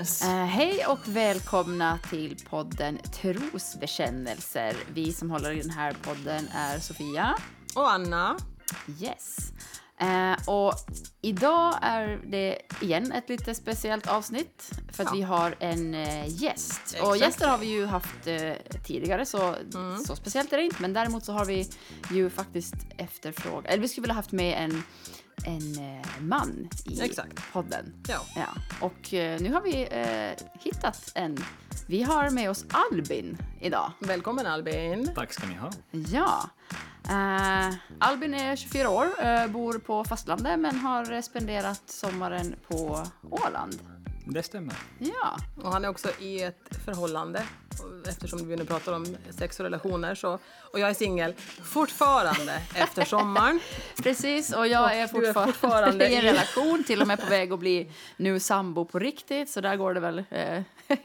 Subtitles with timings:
[0.00, 0.22] Yes.
[0.22, 4.76] Eh, hej och välkomna till podden Trosbekännelser.
[4.94, 7.36] Vi som håller i den här podden är Sofia.
[7.74, 8.36] Och Anna.
[9.00, 9.36] Yes.
[10.00, 10.74] Eh, och
[11.22, 15.14] idag är det igen ett lite speciellt avsnitt för att Ja.
[15.16, 16.80] vi har en eh, gäst.
[17.02, 17.20] Och Exakt.
[17.20, 18.52] gäster har vi ju haft eh,
[18.86, 19.54] tidigare så,
[20.06, 20.82] så speciellt är det inte.
[20.82, 21.68] Men däremot så har vi
[22.12, 24.82] ju faktiskt efterfrågat, eller vi skulle vilja haft med en,
[25.44, 27.52] en eh, man i Exakt.
[27.52, 27.92] podden.
[28.08, 28.20] Ja.
[28.36, 28.48] Ja,
[28.80, 31.36] och eh, nu har vi eh, hittat en.
[31.86, 33.92] Vi har med oss Albin idag.
[33.98, 35.10] Välkommen Albin.
[35.14, 35.70] Tack ska ni ha.
[35.90, 36.50] Ja.
[37.08, 43.78] Eh, Albin är 24 år, eh, bor på fastlandet men har spenderat sommaren på Åland.
[44.32, 44.74] Det stämmer.
[44.98, 47.42] Ja, Och han är också i ett förhållande.
[48.08, 50.14] Eftersom vi nu pratar om sex och relationer.
[50.14, 50.38] Så,
[50.72, 51.34] och jag är singel
[51.64, 53.60] fortfarande efter sommaren.
[54.02, 54.52] precis.
[54.52, 57.52] Och jag Och är du är fortfarande, i en relation, till och med på väg
[57.52, 59.50] att bli nu sambo på riktigt.
[59.50, 60.18] Så där går det väl.
[60.30, 60.62] Eh,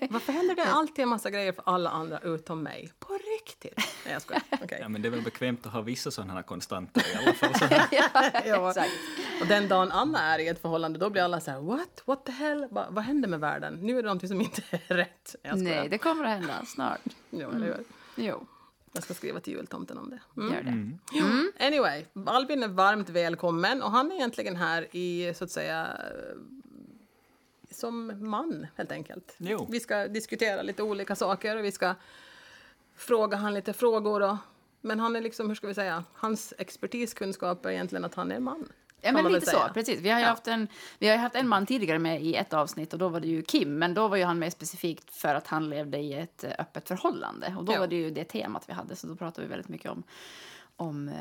[0.10, 2.92] Varför händer det alltid en massa grejer för alla andra utom mig?
[3.00, 3.78] På riktigt?
[3.78, 4.44] Nej, jag skojar.
[4.64, 4.78] Okej.
[4.82, 7.54] Ja, men det är väl bekvämt att ha vissa sådana här konstanter i alla fall.
[7.60, 7.66] Så.
[7.92, 8.70] Ja.
[8.70, 8.92] Exakt.
[9.42, 12.02] Och den dagen Anna är i ett förhållande då blir alla så här what?
[12.06, 12.68] What the hell?
[12.72, 13.80] Va, vad händer med världen?
[13.82, 15.36] Nu är det någonting som inte är rätt.
[15.56, 17.02] Nej, det kommer att hända snart.
[17.30, 17.84] Jo, eller hur?
[18.16, 18.46] Jo,
[18.94, 20.42] Jag ska skriva till jultomten om det.
[20.42, 20.54] Mm.
[20.54, 21.66] gör det.
[21.66, 25.88] Anyway, Albin är varmt välkommen och han är egentligen här i, så att säga,
[27.72, 29.36] som man helt enkelt.
[29.38, 29.68] Jo.
[29.70, 31.96] Vi ska diskutera lite olika saker och vi ska
[32.96, 34.22] fråga han lite frågor.
[34.22, 34.38] Och,
[34.82, 38.40] men han är liksom, hur ska vi säga, hans expertiskunskap är egentligen att han är
[38.40, 38.68] man.
[39.06, 39.60] Ja, men lite så.
[39.74, 40.00] Precis.
[40.00, 40.30] Vi har, ju Ja.
[40.30, 40.68] haft en,
[41.00, 43.42] vi har haft en man tidigare med i ett avsnitt och då var det ju
[43.42, 43.78] Kim.
[43.80, 46.88] Men då var ju han med specifikt för att han levde i ett eh, öppet
[46.88, 47.56] förhållande.
[47.58, 47.80] Och då Ja.
[47.80, 48.96] var det ju det temat vi hade.
[48.96, 50.04] Så då pratade vi väldigt mycket om,
[50.76, 51.14] om, eh,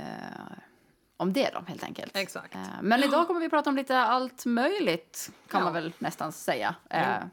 [1.16, 2.16] om det då, helt enkelt.
[2.16, 2.54] Exakt.
[2.54, 5.64] Eh, men idag kommer vi prata om lite allt möjligt, kan Ja.
[5.64, 6.74] man väl nästan säga.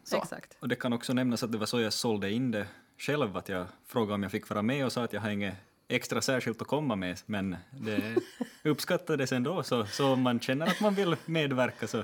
[0.03, 0.17] Så.
[0.17, 0.57] Exakt.
[0.59, 3.49] Och det kan också nämnas att det var så jag sålde in det själv, att
[3.49, 5.55] jag frågade om jag fick vara med och sa att jag har inget
[5.91, 8.15] extra särskilt att komma med, men det
[8.63, 12.03] uppskattades ändå, så, så om man känner att man vill medverka så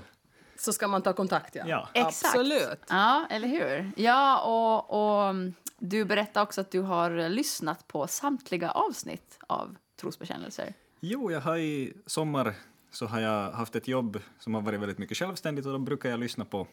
[0.57, 1.63] Så ska man ta kontakt, ja.
[1.67, 1.89] Ja.
[1.93, 2.25] Exakt.
[2.25, 2.79] Absolut.
[2.89, 3.91] Ja, eller hur?
[3.95, 9.75] Ja, och, och mm, du berättade också att du har lyssnat på samtliga avsnitt av
[10.01, 10.73] Trosbekännelser.
[10.99, 12.53] Jo, jag har i sommar
[12.91, 16.09] så har jag haft ett jobb som har varit väldigt mycket självständigt och då brukar
[16.09, 16.67] jag lyssna på,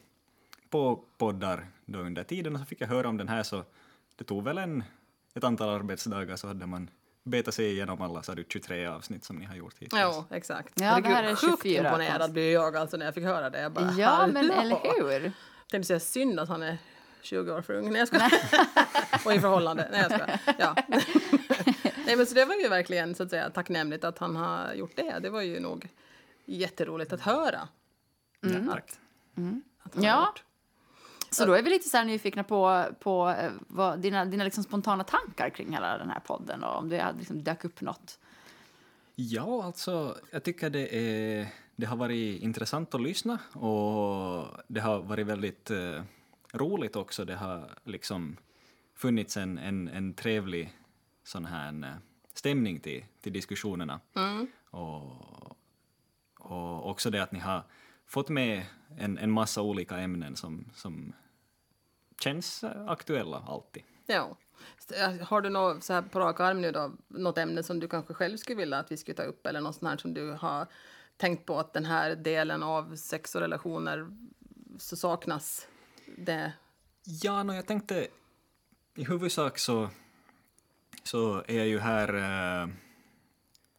[0.70, 3.64] på poddar då under tiden och så fick jag höra om den här så
[4.16, 4.84] det tog väl en,
[5.34, 6.90] ett antal arbetsdagar så hade man
[7.24, 10.02] betat sig igenom alla så här 23 avsnitt som ni har gjort hittills.
[10.02, 10.72] Jo, exakt.
[10.80, 12.32] Ja, Herregud, det här är sjukt 24 imponerad konst.
[12.32, 13.60] blir jag alltså när jag fick höra det.
[13.60, 14.80] Jag bara, Ja, men hallå!
[15.00, 15.32] eller hur?
[15.70, 16.78] tänkte säga synd att han är
[17.22, 17.90] 20 år för ung.
[17.92, 18.32] Nej, jag skojar.
[19.26, 19.88] Och i förhållande.
[19.92, 20.40] Nej, jag skojar.
[20.58, 20.74] Ja.
[22.06, 24.96] Nej, men så det var ju verkligen så att säga, tacknämligt att han har gjort
[24.96, 25.18] det.
[25.22, 25.88] Det var ju nog
[26.44, 27.68] jätteroligt att höra.
[28.44, 28.66] Mm.
[28.66, 28.90] Ja, tack.
[29.82, 30.26] Att han har Ja.
[30.26, 30.44] gjort.
[31.34, 35.04] Så då är vi lite så nyfikna på, på eh, vad, dina, dina liksom spontana
[35.04, 38.18] tankar kring hela den här podden och om det liksom dök upp något.
[39.14, 45.02] Ja, alltså jag tycker det, är, det har varit intressant att lyssna och det har
[45.02, 46.02] varit väldigt eh,
[46.52, 47.24] roligt också.
[47.24, 48.36] Det har liksom
[48.94, 50.72] funnits en, en, en trevlig
[51.24, 51.94] sån här eh,
[52.34, 54.00] stämning till, till diskussionerna.
[54.70, 55.56] Och,
[56.38, 57.62] och också det att ni har
[58.06, 58.62] fått med
[58.98, 61.12] en, en massa olika ämnen som, som
[62.20, 63.82] känns eh, aktuella alltid.
[64.06, 64.36] Ja.
[64.96, 67.88] Äh, Har du något, så här på rak arm nu då, något ämne som du
[67.88, 70.30] kanske själv skulle vilja att vi skulle ta upp eller något sånt här som du
[70.30, 70.66] har
[71.16, 74.08] tänkt på att den här delen av sex och relationer
[74.78, 75.68] så saknas
[76.16, 76.52] det?
[77.04, 78.08] Ja, no, jag tänkte
[78.94, 79.88] i huvudsak så,
[81.02, 82.68] så är jag ju här eh,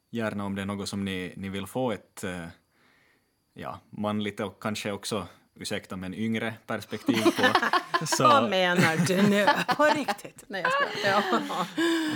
[0.09, 2.47] gärna om det är något som ni, ni vill få ett eh,
[3.53, 7.31] ja, manligt och kanske också, ursäkta men yngre perspektiv på.
[8.00, 9.46] Vad så, menar du nu?
[9.78, 10.44] På riktigt?
[10.48, 11.24] Nej, jag skojar.
[11.48, 11.66] Ja.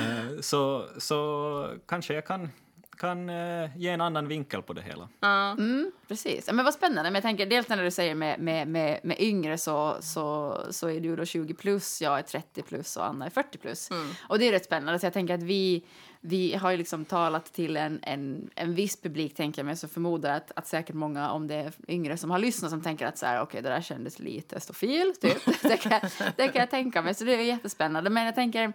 [0.04, 2.50] eh, så, så kanske jag kan,
[2.98, 5.10] kan eh, ge en annan vinkel på det hela.
[5.58, 6.50] Mm, precis.
[6.52, 7.04] Men vad spännande.
[7.04, 10.90] Men jag tänker, dels när du säger med, med, med, med yngre så, så, så
[10.90, 13.90] är du då 20 plus, jag är 30 plus och Anna är 40 plus.
[14.28, 15.00] Och det är rätt spännande.
[15.00, 15.84] Så jag tänker att vi,
[16.22, 19.88] vi har ju liksom talat till en, en, en viss publik, tänker jag mig, så
[19.88, 23.18] förmodar att, att säkert många, om det är yngre som har lyssnat, som tänker att
[23.18, 25.46] så här, okej, det där kändes lite stofil, typ.
[25.62, 26.02] det, kan,
[26.38, 27.14] det kan jag tänka mig.
[27.14, 28.10] Så det är jättespännande.
[28.10, 28.74] Men jag tänker,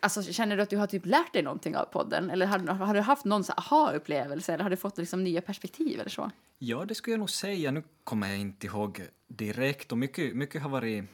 [0.00, 2.30] Alltså, känner du att du har typ lärt dig någonting av podden?
[2.30, 4.54] Eller har, har du haft någon aha-upplevelse?
[4.54, 6.30] Eller har du fått liksom nya perspektiv eller så?
[6.58, 7.70] Ja, det skulle jag nog säga.
[7.70, 11.04] Nu kommer jag inte ihåg direkt och mycket, mycket har varit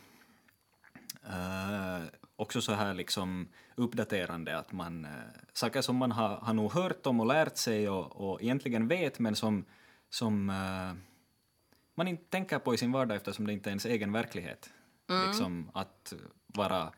[1.26, 2.06] Uh,
[2.42, 5.10] också så här liksom uppdaterande att man, eh,
[5.52, 9.18] saker som man har, har nog hört om och lärt sig och, och egentligen vet
[9.18, 9.64] men som,
[10.10, 10.92] som eh,
[11.94, 14.70] man inte tänker på i sin vardag eftersom det inte är ens egen verklighet.
[15.10, 15.28] Mm.
[15.28, 16.14] Liksom att
[16.46, 16.92] vara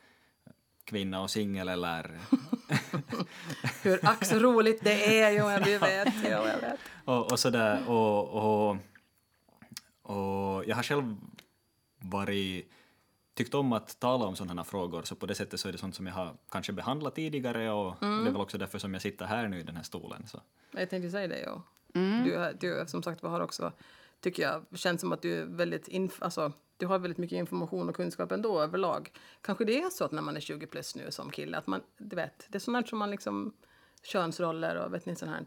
[0.84, 2.18] kvinna och singel eller...
[3.82, 6.14] Hur ack så roligt det är, jo jag vet.
[6.24, 6.80] Jo, jag vet.
[7.04, 7.88] och, och sådär.
[7.88, 8.76] Och, och,
[10.02, 11.16] och jag har själv
[12.00, 12.70] varit
[13.34, 15.78] tyckt om att tala om sådana här frågor, så på det sättet så är det
[15.78, 19.02] sånt som jag har kanske behandlat tidigare och det är väl också därför som jag
[19.02, 20.26] sitter här nu i den här stolen.
[20.26, 20.40] Så.
[20.70, 21.62] Jag tänkte säga det, ja.
[22.24, 23.72] Du, har- du som sagt har också,
[24.20, 27.88] tycker jag, känns som att du är väldigt inf- alltså, du har väldigt mycket information
[27.88, 29.12] och kunskap ändå överlag.
[29.40, 31.80] Kanske det är så att när man är 20 plus nu som kille, att man,
[31.98, 33.52] du vet, det är sånt här som man liksom,
[34.02, 35.44] könsroller och vet ni sånt här.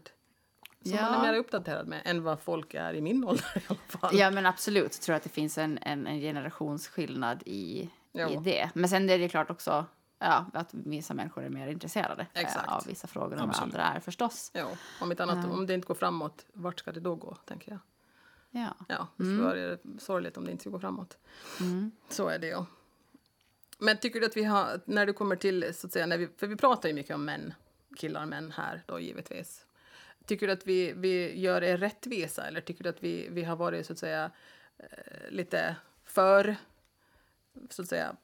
[0.82, 1.02] Som Ja.
[1.10, 4.18] man är mer uppdaterad med än vad folk är i min ålder i alla fall.
[4.18, 4.94] Ja, men absolut.
[4.94, 8.70] Jag tror att det finns en, en, en generationsskillnad i, i det.
[8.74, 9.86] Men sen är det klart också
[10.18, 12.68] ja, att vissa människor är mer intresserade eh, Exakt.
[12.68, 14.50] av vissa frågor än vad andra är förstås.
[14.54, 14.68] Ja,
[15.00, 17.80] om, inte annat, om det inte går framåt, vart ska det då gå, tänker jag.
[18.50, 18.74] Ja.
[18.88, 21.18] Ja, det skulle vara sorgligt om det inte skulle gå framåt.
[22.08, 22.64] Så är det ju.
[23.78, 26.28] Men tycker du att vi har, när du kommer till, så att säga, när vi,
[26.36, 27.54] för vi pratar ju mycket om män,
[27.96, 29.66] killar och män här då givetvis.
[30.28, 33.56] Tycker du att vi, vi gör er rättvisa eller tycker du att vi, vi har
[33.56, 34.30] varit så att säga
[34.78, 36.56] eh, lite för,
[37.70, 38.16] så att säga,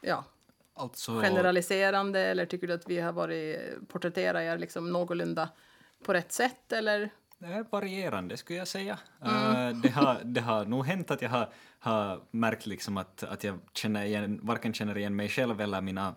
[0.00, 0.24] ja,
[0.78, 3.58] Alltså, generaliserande eller tycker du att vi har varit,
[3.88, 5.48] porträtterat er liksom någorlunda
[6.04, 7.10] på rätt sätt eller?
[7.38, 8.98] Det är varierande skulle jag säga.
[9.22, 9.68] Mm.
[9.68, 11.48] Eh, det, har, det har nog hänt att jag har,
[11.78, 16.14] har märkt liksom att, att jag känner igen, varken känner igen mig själv eller mina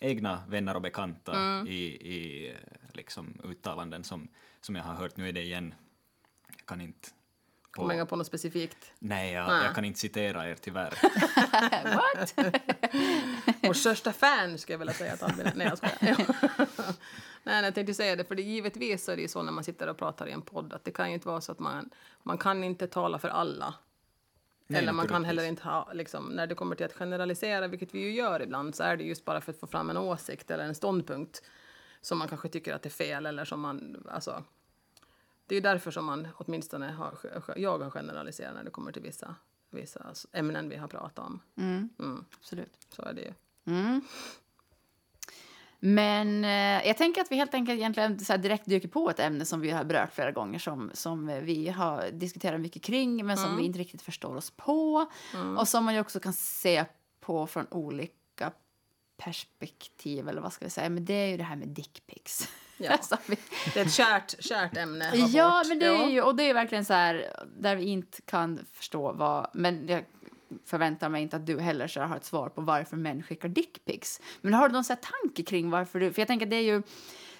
[0.00, 1.66] egna vänner och bekanta Mm.
[1.66, 2.52] i, i
[2.96, 4.28] liksom uttalanden som,
[4.60, 5.16] som jag har hört.
[5.16, 5.74] Nu är det igen,
[6.56, 7.08] jag kan inte...
[7.08, 8.92] på- Kommer jag på något specifikt?
[8.98, 9.64] Nej, jag, Nej.
[9.64, 10.94] jag kan inte citera er tyvärr.
[11.94, 12.34] What?
[13.62, 16.16] Vår största fan skulle jag vilja säga att Albin Nej, jag skojar.
[16.76, 16.84] Ja.
[17.44, 19.64] Nej, jag tänkte säga det, för det, givetvis så är det ju så när man
[19.64, 21.90] sitter och pratar i en podd att det kan ju inte vara så att man,
[22.22, 23.74] man kan inte tala för alla.
[24.66, 27.94] Nej, Eller man kan heller inte ha, liksom, när det kommer till att generalisera, vilket
[27.94, 30.50] vi ju gör ibland, så är det just bara för att få fram en åsikt
[30.50, 31.42] eller en ståndpunkt
[32.02, 34.44] som man kanske tycker att är fel eller som man, alltså.
[35.46, 37.14] Det är därför som man åtminstone har,
[37.56, 39.34] jag har generaliserat när det kommer till vissa,
[39.70, 41.40] vissa ämnen vi har pratat om.
[41.56, 42.86] Mm, Mm, absolut.
[42.88, 43.32] så är det ju.
[43.66, 44.00] Mm.
[45.78, 49.44] Men eh, jag tänker att vi helt enkelt egentligen så direkt dyker på ett ämne
[49.44, 53.56] som vi har berört flera gånger som, som vi har diskuterat mycket kring men som
[53.56, 55.06] vi inte riktigt förstår oss på.
[55.58, 56.84] Och som man ju också kan se
[57.20, 58.14] på från olika
[59.24, 60.90] perspektiv eller vad ska vi säga.
[60.90, 62.48] Men det är ju det här med dickpics.
[62.76, 62.98] Ja.
[63.74, 65.12] Det är ett kärt, kärt ämne.
[65.14, 65.68] Ja, vårt.
[65.68, 69.12] men det är ju, och det är verkligen så här där vi inte kan förstå
[69.12, 70.04] vad, men jag
[70.64, 74.20] förväntar mig inte att du heller så har ett svar på varför män skickar dickpics.
[74.40, 76.74] Men har du någon så tanke kring varför du, för jag tänker att det är
[76.74, 76.82] ju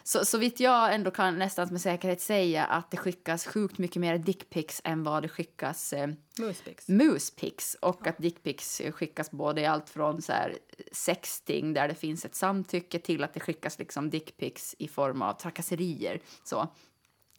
[0.04, 4.00] så, så vitt jag ändå kan nästan med säkerhet säga att det skickas sjukt mycket
[4.00, 6.08] mer dickpics än vad det skickas eh,
[6.38, 6.88] Muspix.
[6.88, 10.58] muspics och att dickpics skickas både i allt från så här
[10.92, 15.34] sexting där det finns ett samtycke till att det skickas liksom dickpics i form av
[15.34, 16.20] trakasserier.
[16.44, 16.68] Så.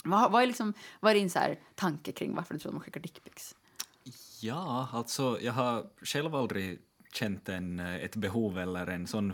[0.04, 2.74] Vad, vad, är liksom, vad är din så här tanke kring varför du tror att
[2.74, 3.56] man skickar dickpics?
[4.42, 6.80] Ja, alltså jag har själv aldrig
[7.14, 9.34] känt en, ett behov eller en sån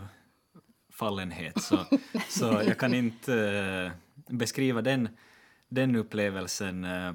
[1.00, 1.84] fallenhet så,
[2.28, 3.92] så jag kan inte eh,
[4.34, 5.08] beskriva den,
[5.68, 6.84] den upplevelsen.
[6.84, 7.12] eh,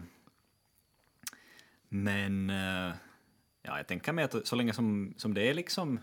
[1.90, 2.94] men eh,
[3.62, 6.00] ja, jag tänker mig att så länge som, som det är liksom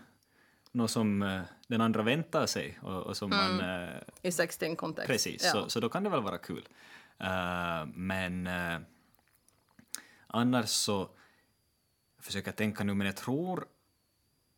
[0.71, 3.89] något som den andra väntar sig och, och som man eh,
[4.21, 5.07] I sexting-kontext.
[5.07, 5.51] Precis, Ja.
[5.51, 6.67] så, så då kan det väl vara kul.
[7.93, 8.49] Men
[10.27, 11.09] annars så
[12.21, 13.65] försöker jag tänka nu, men jag tror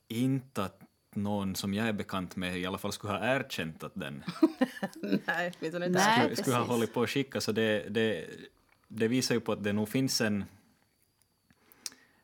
[0.07, 0.81] inte att
[1.15, 4.23] någon som jag är bekant med i alla fall skulle ha erkänt att den
[5.27, 5.79] Nej, inte.
[5.79, 6.19] Nej.
[6.19, 7.41] skulle, skulle ha hållit på att skicka.
[7.41, 8.25] Så det, det,
[8.87, 10.45] det visar ju på att det nog finns en,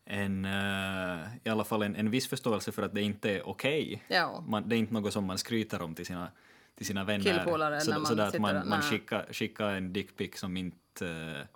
[0.06, 4.04] en eh, i alla fall en, en viss förståelse för att det inte är okej.
[4.08, 4.44] Ja.
[4.48, 6.32] Man, det är inte något som man skryter om till sina,
[6.76, 7.80] till sina vänner.
[7.80, 11.08] Så, när man så där att man, där, man skickar, skickar en dickpic som inte...
[11.08, 11.48] eh,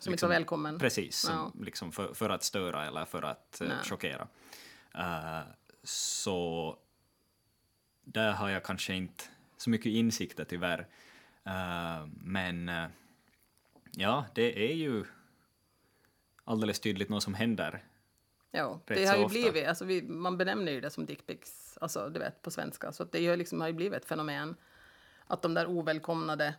[0.00, 0.78] Som inte var välkommen.
[0.78, 1.64] Precis, som, Ja.
[1.64, 3.70] liksom för, för att störa eller för att Nej.
[3.84, 4.28] chockera.
[4.94, 5.40] Eh,
[5.82, 6.76] så
[8.04, 9.24] där har jag kanske inte
[9.56, 10.86] så mycket insikter tyvärr.
[11.44, 12.86] Eh, men eh,
[13.90, 15.04] ja, det är ju
[16.44, 17.84] alldeles tydligt något som händer.
[18.50, 19.32] Ja, det har ju ofta.
[19.32, 23.02] blivit, alltså vi, man benämner ju det som dickpics, alltså du vet på svenska, så
[23.02, 24.56] att det har, liksom, har ju blivit ett fenomen
[25.26, 26.54] att de där ovälkomnade,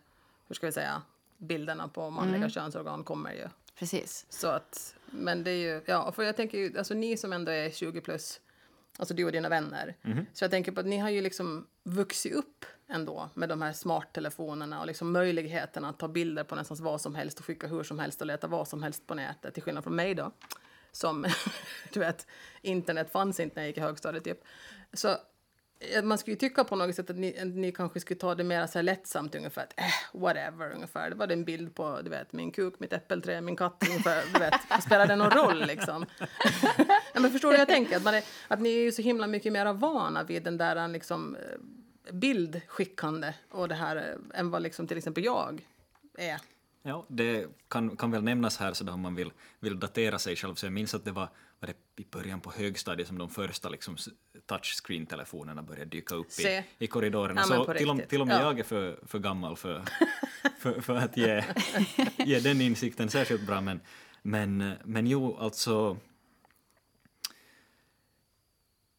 [0.48, 1.02] hur ska vi säga,
[1.38, 2.50] bilderna på manliga Mm.
[2.50, 3.48] könsorgan kommer ju.
[3.78, 4.26] Precis.
[4.28, 7.52] Så att, men det är ju, ja, för jag tänker ju, alltså ni som ändå
[7.52, 8.40] är 20 plus,
[8.98, 9.96] alltså du och dina vänner,
[10.32, 13.72] så jag tänker på att ni har ju liksom vuxit upp ändå med de här
[13.72, 17.82] smarttelefonerna och liksom möjligheten att ta bilder på nästan vad som helst och skicka hur
[17.82, 20.32] som helst och leta vad som helst på nätet, till skillnad från mig då,
[20.92, 21.26] som,
[21.92, 22.26] du vet,
[22.62, 24.44] internet fanns inte när jag gick i högstadiet typ.
[24.92, 25.16] Så
[25.90, 28.34] Eh, man skulle ju tycka på något sätt att ni, att ni kanske skulle ta
[28.34, 29.62] det mer så här lättsamt ungefär.
[29.62, 31.10] Att, eh, whatever ungefär.
[31.10, 34.24] Det var en bild på du vet, min kuk, mitt äppelträ, min katt ungefär.
[34.32, 36.06] Du vet, spelar det någon roll liksom?
[37.14, 37.96] ja, men förstår du hur jag tänker?
[37.96, 40.76] Att, man är, att ni är ju så himla mycket mer vana vid den där
[40.76, 45.66] eh, liksom eh, bildskickande och det här än vad liksom till exempel jag
[46.18, 46.40] är.
[46.82, 50.54] Ja, det kan, kan väl nämnas här så om man vill, vill datera sig själv.
[50.54, 51.28] Så jag minns att det var,
[51.60, 53.96] var det i början på högstadiet som de första liksom,
[54.46, 57.40] touchscreen-telefonerna började dyka upp i, i korridorerna.
[57.40, 58.42] Ja, så till, och- till och med Ja.
[58.42, 59.82] jag är för, för gammal för,
[60.58, 61.44] för, för att ge,
[62.26, 63.60] ge den insikten särskilt bra.
[63.60, 63.80] Men,
[64.22, 65.96] men, men jo, alltså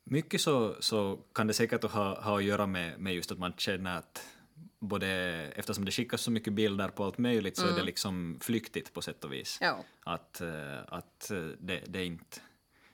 [0.03, 3.53] mycket så, så kan det säkert ha, ha att göra med, med just att man
[3.57, 4.27] känner att
[4.79, 5.07] både
[5.55, 9.01] eftersom det skickas så mycket bilder på allt möjligt så är det liksom flyktigt på
[9.01, 9.57] sätt och vis.
[9.61, 9.83] Ja.
[10.03, 12.39] Att, eh, att eh, det, det är inte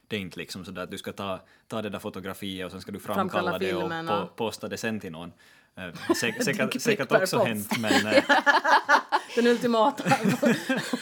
[0.07, 2.81] det är inte liksom sådär att du ska ta, ta det där fotografiet och sen
[2.81, 5.31] ska du framkalla, Framkalla det och po, posta det sen till någon.
[5.75, 7.47] Eh, Säk, säkert, säkert per också post.
[7.47, 7.93] hänt men
[9.35, 10.03] Den ultimata.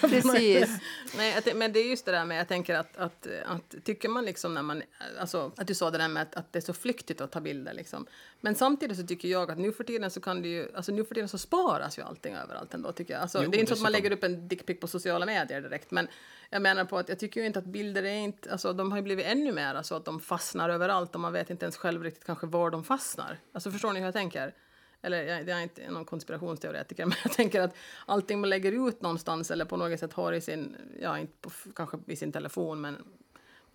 [0.01, 0.79] Precis.
[1.17, 4.25] Nej, men det är just det där med, jag tänker att, att, att tycker man
[4.25, 4.83] liksom när man,
[5.19, 7.41] alltså att du sa det där med att, att det är så flyktigt att ta
[7.41, 8.05] bilder liksom.
[8.41, 11.05] Men samtidigt så tycker jag att nu för tiden så kan det ju, alltså nu
[11.05, 13.21] för tiden så sparas ju allting överallt ändå tycker jag.
[13.21, 15.61] Alltså, Jo, det är inte så att man lägger upp en dickpic på sociala medier
[15.61, 16.07] direkt, men
[16.49, 18.97] jag menar på att jag tycker ju inte att bilder är inte, alltså de har
[18.97, 22.03] ju blivit ännu mer alltså att de fastnar överallt och man vet inte ens själv
[22.03, 23.39] riktigt kanske var de fastnar.
[23.51, 24.53] Alltså förstår ni hur jag tänker?
[25.01, 27.75] Eller jag, jag är inte någon konspirationsteoretiker, men jag tänker att
[28.05, 31.49] allting man lägger ut någonstans eller på något sätt har i sin, ja inte på,
[31.75, 32.97] kanske i sin telefon, men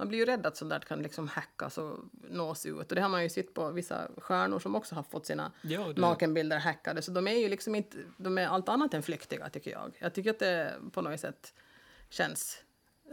[0.03, 1.99] man blir ju rädd att sånt där kan liksom hackas och
[2.31, 2.89] nås ut.
[2.91, 5.93] Och det har man ju sett på vissa stjärnor som också har fått sina Ja,
[5.93, 7.03] det- nakenbilder hackade.
[7.03, 9.97] Så de är ju liksom inte, de är allt annat än flyktiga tycker jag.
[9.99, 11.55] Jag tycker att det på något sätt
[12.11, 12.63] känns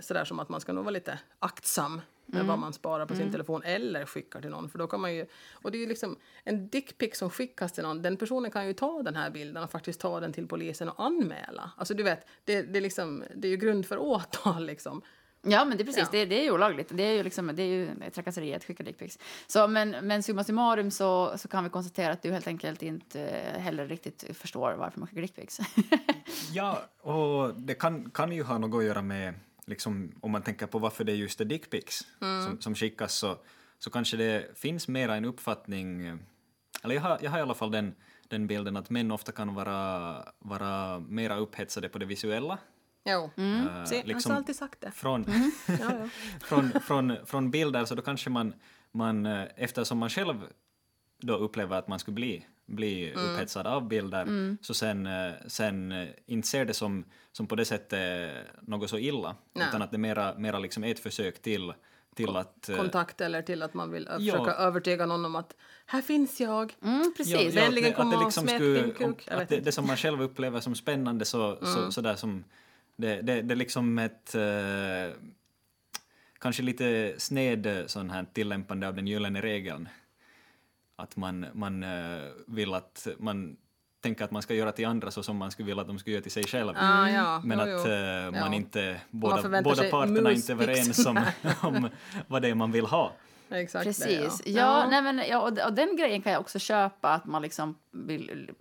[0.01, 3.31] sådär som att man ska nog vara lite aktsam med vad man sparar på sin
[3.31, 4.69] telefon eller skickar till någon.
[4.69, 7.83] För då kan man ju, och det är ju liksom en dickpic som skickas till
[7.83, 10.89] någon, den personen kan ju ta den här bilden och faktiskt ta den till polisen
[10.89, 11.71] och anmäla.
[11.77, 15.01] Alltså du vet, det, det, är, liksom, det är ju grund för åtal liksom.
[15.41, 16.03] Ja, men det är precis.
[16.03, 16.07] Ja.
[16.11, 16.89] Det, det är ju olagligt.
[16.91, 19.19] Det är ju, liksom, det är ju trakasserier att skicka dickpics.
[19.69, 23.19] Men, men summa summarum så, så kan vi konstatera att du helt enkelt inte
[23.57, 25.59] heller riktigt förstår varför man skickar dickpics.
[26.53, 29.33] Ja, och det kan, kan ju ha något att göra med,
[29.65, 33.37] liksom, om man tänker på varför det är just dickpics som, som skickas, så,
[33.79, 36.19] så kanske det finns mera en uppfattning,
[36.83, 37.95] eller jag har, jag har i alla fall den,
[38.27, 42.57] den bilden att män ofta kan vara, vara mera upphetsade på det visuella.
[43.05, 44.91] Jo, Eh, Se, jag liksom har alltid sagt det.
[44.91, 45.25] Från,
[45.67, 46.09] Ja, ja.
[46.41, 48.53] från, från, från bilder så då kanske man,
[48.91, 50.35] man eh, eftersom man själv
[51.21, 53.25] då upplever att man skulle bli, bli Mm.
[53.25, 58.31] upphetsad av bilder så sen, eh, sen inte ser det som, som på det sättet
[58.61, 59.67] något så illa Nej.
[59.69, 61.73] utan att det mera, mera liksom är ett försök till,
[62.15, 62.69] till att...
[62.77, 64.17] kontakt eller till att man vill Ja.
[64.33, 66.73] försöka övertyga någon om att här finns jag.
[66.83, 67.33] Mm, precis.
[67.33, 69.01] Ja, ja, Vänligen att det- komma att det och liksom skulle- din kuk.
[69.01, 69.55] om- Jag vet Att det.
[69.55, 69.65] Mm.
[69.65, 72.43] det som man själv upplever som spännande så, så, så där som...
[72.99, 74.35] Det, det, det är liksom ett...
[74.35, 75.15] eh,
[76.39, 79.89] kanske lite sned eh, sån här tillämpande av den gyllene regeln.
[80.95, 83.07] Att man, man eh, vill att...
[83.19, 83.57] Man
[84.01, 86.13] tänker att man ska göra till andra så som man skulle vilja att de skulle
[86.13, 86.73] göra till sig själv.
[86.77, 87.91] Ah, ja, Men jo, att jo.
[87.91, 88.55] eh, man Ja.
[88.55, 89.01] inte...
[89.11, 91.25] Båda, båda parterna är inte överens om,
[91.61, 91.89] om
[92.27, 93.11] vad det är man vill ha.
[93.51, 94.41] Exakt Precis.
[94.41, 94.87] det, ja.
[94.89, 98.51] nej, men, ja, och, och den grejen kan jag också köpa, att man liksom vill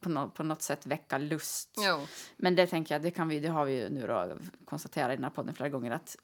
[0.00, 1.70] på, nå- på något sätt väcka lust.
[1.78, 4.32] Jo, Men det tänker jag, det, kan vi, det har vi ju nu då
[4.64, 6.16] konstaterat i den här podden flera gånger att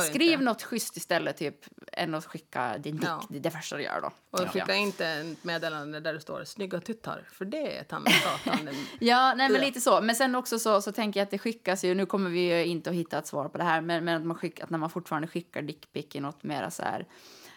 [0.00, 0.44] skriv inte.
[0.44, 1.56] något schysst istället typ
[1.92, 3.08] än att skicka din dick.
[3.08, 3.22] Ja.
[3.28, 4.10] Det är det första du gör då.
[4.30, 4.78] Och skicka jag.
[4.80, 8.64] inte ett meddelande där det står snygga tuttar, för det är ta mig satan.
[8.64, 9.66] den- Ja, nej, men Ja.
[9.66, 10.00] lite så.
[10.00, 12.64] Men sen också så, så tänker jag att det skickas ju, nu kommer vi ju
[12.64, 14.78] inte att hitta ett svar på det här, men, men att, man skick, att när
[14.78, 17.06] man fortfarande skickar dickpic i något mera så här,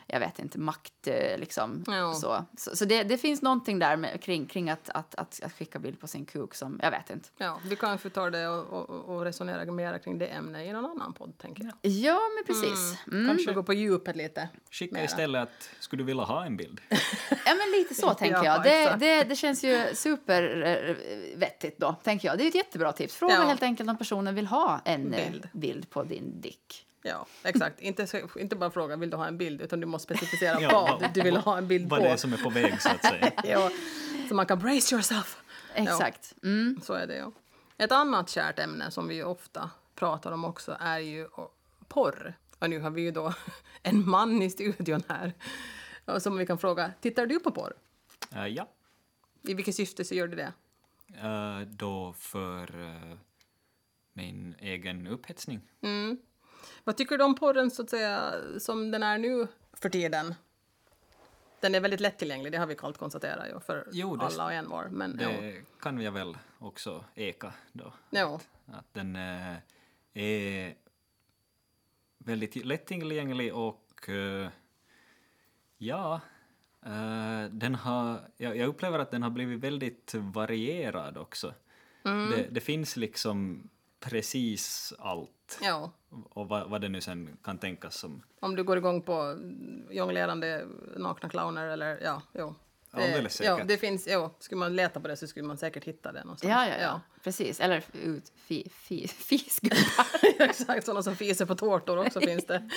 [0.09, 1.83] jag vet inte, makt eh, liksom.
[1.87, 2.13] Ja.
[2.13, 5.53] Så, så, så det, det finns någonting där med, kring, kring att, att, att, att
[5.53, 7.29] skicka bild på sin kuk som, jag vet inte.
[7.37, 10.71] Ja, vi kan få ta det och, och, och resonera mer kring det ämnet i
[10.71, 11.91] någon annan podd, tänker jag.
[11.91, 12.97] Ja, men precis.
[13.11, 13.27] Mm.
[13.27, 14.49] Kanske gå på djupet lite.
[14.71, 15.05] Skicka mera.
[15.05, 16.81] istället att skulle du vilja ha en bild?
[17.45, 18.63] Ja, men lite så tänker Ja, jag.
[18.63, 22.37] Det, det, det känns ju supervettigt då, tänker jag.
[22.37, 23.15] Det är ett jättebra tips.
[23.15, 23.41] Fråga Ja.
[23.41, 25.49] helt enkelt om personen vill ha en eh, Bild.
[25.53, 26.85] bild på din dick.
[27.01, 27.79] Ja, exakt.
[27.81, 28.07] inte,
[28.39, 31.13] inte bara fråga vill du ha en bild, utan du måste specificera Ja, vad vad-
[31.13, 32.05] du vill ha en bild Vad på.
[32.05, 33.31] det är som är på väg så att säga.
[33.43, 33.71] ja,
[34.29, 35.37] så man kan brace yourself.
[35.73, 36.35] Exakt.
[36.43, 36.79] Mm.
[36.83, 37.31] Så är det ja.
[37.77, 41.27] Ett annat kärt ämne som vi ofta pratar om också är ju
[41.87, 42.33] porr.
[42.59, 43.33] Och nu har vi ju då
[43.83, 45.33] en man i studion här
[46.05, 47.73] och som vi kan fråga, tittar du på porr?
[48.35, 48.69] Eh, ja.
[49.41, 50.53] I vilket syfte så gör du det?
[51.21, 53.17] Eh, då för eh,
[54.13, 55.61] min egen upphetsning.
[55.81, 56.17] Mm.
[56.83, 60.35] Vad tycker du om porren så att säga som den är nu för tiden?
[61.59, 64.53] Den är väldigt lättillgänglig, det har vi kallt konstaterat ju, för Jo, det- alla och
[64.53, 64.87] envar.
[64.91, 65.17] Men.
[65.17, 67.93] Det kan jag väl också eka då.
[68.09, 68.39] Ja.
[68.65, 69.55] Att den eh,
[70.13, 70.75] är
[72.17, 74.49] väldigt lättillgänglig och eh,
[75.77, 76.21] ja,
[76.85, 81.53] eh, den har, jag, jag upplever att den har blivit väldigt varierad också.
[82.05, 82.29] Mm.
[82.31, 85.91] Det, det finns liksom precis allt ja.
[86.29, 88.23] och vad, vad det nu sen kan tänkas som.
[88.39, 89.37] Om du går igång på
[89.89, 90.65] jonglerande
[90.95, 92.55] nakna clowner eller ja, jo.
[92.91, 93.67] Det, Alldeles ja, säkert.
[93.67, 96.51] det finns, jo, skulle man leta på det så skulle man säkert hitta det någonstans.
[96.51, 97.59] Ja, ja, ja, precis.
[97.59, 100.05] Eller ut fi, fi, fisgubbar.
[100.39, 102.69] Exakt, sådana som fiser på tårtor också finns det.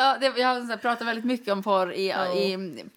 [0.00, 2.34] Ja, det, jag pratat väldigt mycket om porr i, Ja.
[2.34, 2.52] i,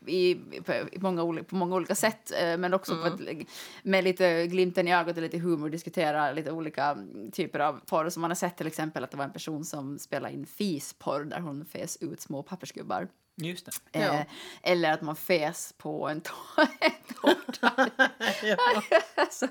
[0.05, 3.13] i, på, i många, på många olika sätt, eh, men också Mm.
[3.39, 3.47] ett,
[3.83, 6.97] med lite glimten i ögat och lite humor diskutera lite olika
[7.31, 8.09] typer av porr.
[8.09, 11.23] Som man har sett till exempel att det var en person som spelade in fisporr
[11.23, 13.07] där hon fes ut små pappersgubbar.
[13.41, 13.99] Just det.
[13.99, 14.13] Ja.
[14.13, 14.25] Eh,
[14.63, 16.33] eller att man fes på en tå-
[16.79, 17.89] en tårta.
[18.43, 18.57] ja.
[19.15, 19.45] alltså,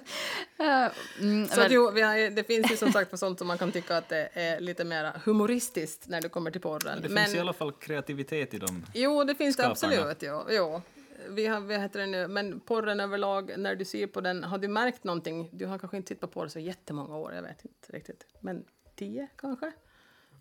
[0.58, 0.88] eh,
[1.20, 3.58] mm, Så att, väl- jo, vi har, det finns ju som sagt sånt som man
[3.58, 7.02] kan tycka att det är lite mer humoristiskt när det kommer till porren.
[7.02, 8.86] Det Men, finns i alla fall kreativitet i dem.
[8.94, 10.02] Jo, det finns det skaparna.
[10.10, 10.22] absolut.
[10.22, 10.44] Jo.
[10.48, 10.82] Jo.
[11.28, 12.28] Vi har, vad heter det nu?
[12.28, 15.48] Men porren överlag, när du ser på den, har du märkt någonting?
[15.52, 18.26] Du har kanske inte tittat på porr så jättemånga år, jag vet inte riktigt.
[18.40, 18.64] Men
[18.96, 19.72] 10 kanske?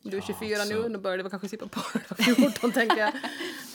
[0.02, 2.26] Du är Ja, 24 alltså- nu, då börjar du väl kanske se på porr när
[2.26, 3.14] du var 14 tänker jag.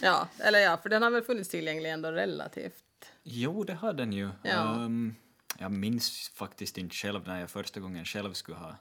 [0.03, 2.85] Ja, eller ja, för den har väl funnits tillgänglig ändå relativt.
[3.23, 4.31] Jo, det har den ju.
[4.43, 4.75] Ja.
[4.85, 5.15] Ehm,
[5.59, 8.77] jag minns faktiskt inte själv när jag första gången själv skulle ha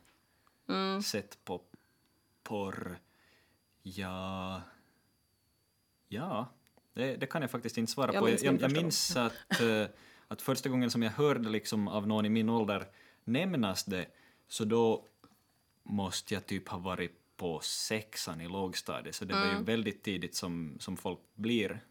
[0.69, 1.01] Mm.
[1.01, 1.61] sett på
[2.43, 2.99] porr.
[3.83, 4.61] Ja...
[6.07, 6.47] Ja,
[6.93, 8.27] det, det kan jag faktiskt inte svara Jag på.
[8.29, 9.85] minns Jag, jag, minns att, eh,
[10.27, 12.85] att första gången som jag hörde liksom av någon i min ålder
[13.23, 14.05] nämnas det,
[14.47, 15.05] så då
[15.83, 19.57] måste jag typ ha varit på sexan i lågstadiet, så det var Mm.
[19.57, 21.83] ju väldigt tidigt som, som folk blir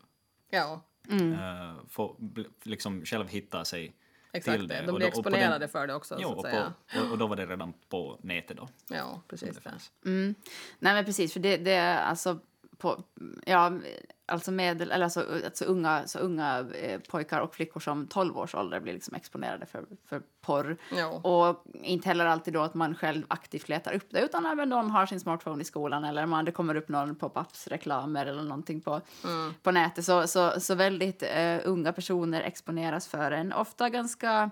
[0.50, 3.92] Ja, eh, få, bl- liksom själv hitta sig
[4.32, 4.74] exakt till det.
[4.82, 6.72] De Och blir då- och exponerade den- för det också, Jo, så att och, säga.
[6.94, 8.68] på, och, och då var det redan på nätet då.
[8.88, 10.08] Ja, precis Det.
[10.10, 10.34] Mm.
[10.78, 12.38] Nej men precis, för det, det är alltså
[12.78, 13.04] på,
[13.46, 13.72] ja,
[14.32, 18.54] alltså medel, eller alltså, alltså unga, så unga eh, pojkar och flickor som 12 års
[18.54, 20.76] ålder blir liksom exponerade för, för porr.
[20.96, 21.06] Ja.
[21.08, 24.90] Och inte heller alltid då att man själv aktivt letar upp det, utan även någon
[24.90, 28.80] har sin smartphone i skolan eller man, det kommer upp någon pop-ups reklamer eller någonting
[28.80, 29.54] på, Mm.
[29.62, 30.04] på nätet.
[30.04, 34.50] Så, så, så väldigt eh, unga personer exponeras för en ofta ganska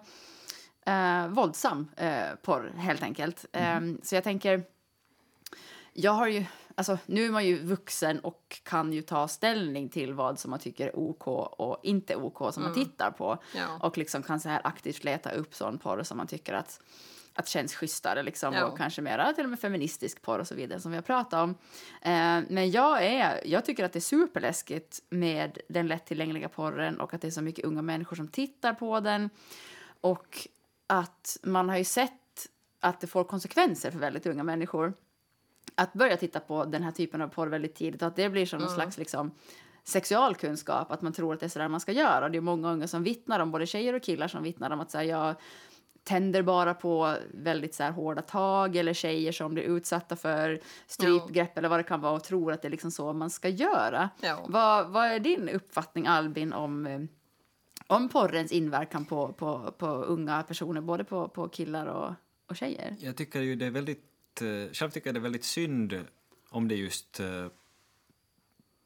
[0.87, 3.47] eh, våldsam eh, porr, helt enkelt.
[3.53, 4.62] Eh, så jag tänker,
[5.93, 6.45] jag har ju,
[6.81, 10.61] alltså nu är man ju vuxen och kan ju ta ställning till vad som man
[10.61, 11.27] tycker är OK
[11.59, 13.38] och inte OK som man tittar på.
[13.57, 13.79] Ja.
[13.81, 16.81] Och liksom kan så här aktivt leta upp sån porr som man tycker att,
[17.35, 18.55] att känns schysstare liksom.
[18.55, 18.64] Ja.
[18.64, 21.43] Och kanske mera till och med feministisk porr och så vidare som vi har pratat
[21.43, 21.51] om.
[22.03, 27.14] Eh, men jag, är, jag tycker att det är superläskigt med den lättillgängliga porren och
[27.14, 29.31] att det är så mycket unga människor som tittar på den.
[30.01, 30.49] Och
[30.87, 32.12] att man har ju sett
[32.81, 34.93] att det får konsekvenser för väldigt unga människor
[35.81, 38.47] att börja titta på den här typen av porr väldigt tidigt och att det blir
[38.47, 39.31] som någon slags liksom,
[39.85, 42.29] sexualkunskap, att man tror att det är så där man ska göra.
[42.29, 44.90] Det är många unga som vittnar om, både tjejer och killar som vittnar om att
[44.90, 45.35] så här, jag
[46.05, 51.59] tänder bara på väldigt så här, hårda tag eller tjejer som blir utsatta för strypgrepp
[51.59, 54.11] eller vad det kan vara och tror att det är liksom så man ska göra.
[54.21, 54.45] Ja.
[54.49, 57.09] Vad, vad är din uppfattning Albin om,
[57.87, 62.12] om porrens inverkan på, på, på unga personer, både på, på killar och,
[62.49, 62.97] och tjejer?
[62.99, 64.10] Jag tycker ju det är väldigt,
[64.42, 66.05] eh, själv tycker jag det är väldigt synd
[66.48, 67.46] om det just eh,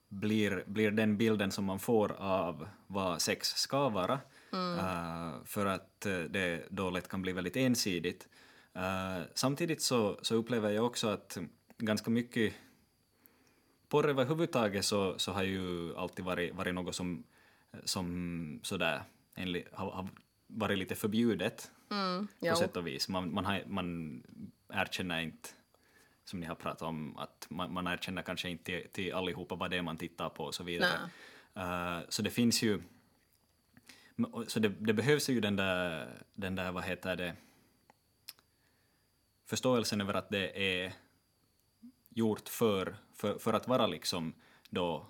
[0.08, 4.20] blir, blir den bilden som man får av vad sex ska vara.
[4.52, 8.28] Eh, för att det då lätt kan bli väldigt ensidigt.
[9.34, 11.38] Samtidigt så, så upplever jag också att
[11.78, 12.54] ganska mycket
[13.88, 17.24] porr överhuvudtaget så, så har ju alltid varit, varit något som,
[17.84, 19.02] som sådär,
[19.34, 20.08] enligt, har, har
[20.46, 22.26] varit lite förbjudet Mm.
[22.26, 22.56] på Jo.
[22.56, 23.08] sätt och vis.
[23.08, 24.22] Man, man, har, man
[24.68, 25.48] erkänner inte,
[26.24, 29.70] som ni har pratat om, att man, man erkänner kanske inte till, till allihopa vad
[29.70, 31.10] det är man tittar på och så vidare.
[31.54, 32.82] Eh, så det finns ju,
[34.46, 37.36] så det, det behövs ju den där, den där, vad heter det,
[39.46, 40.92] förståelsen över att det är
[42.08, 44.34] gjort för, för, för att vara liksom
[44.70, 45.06] då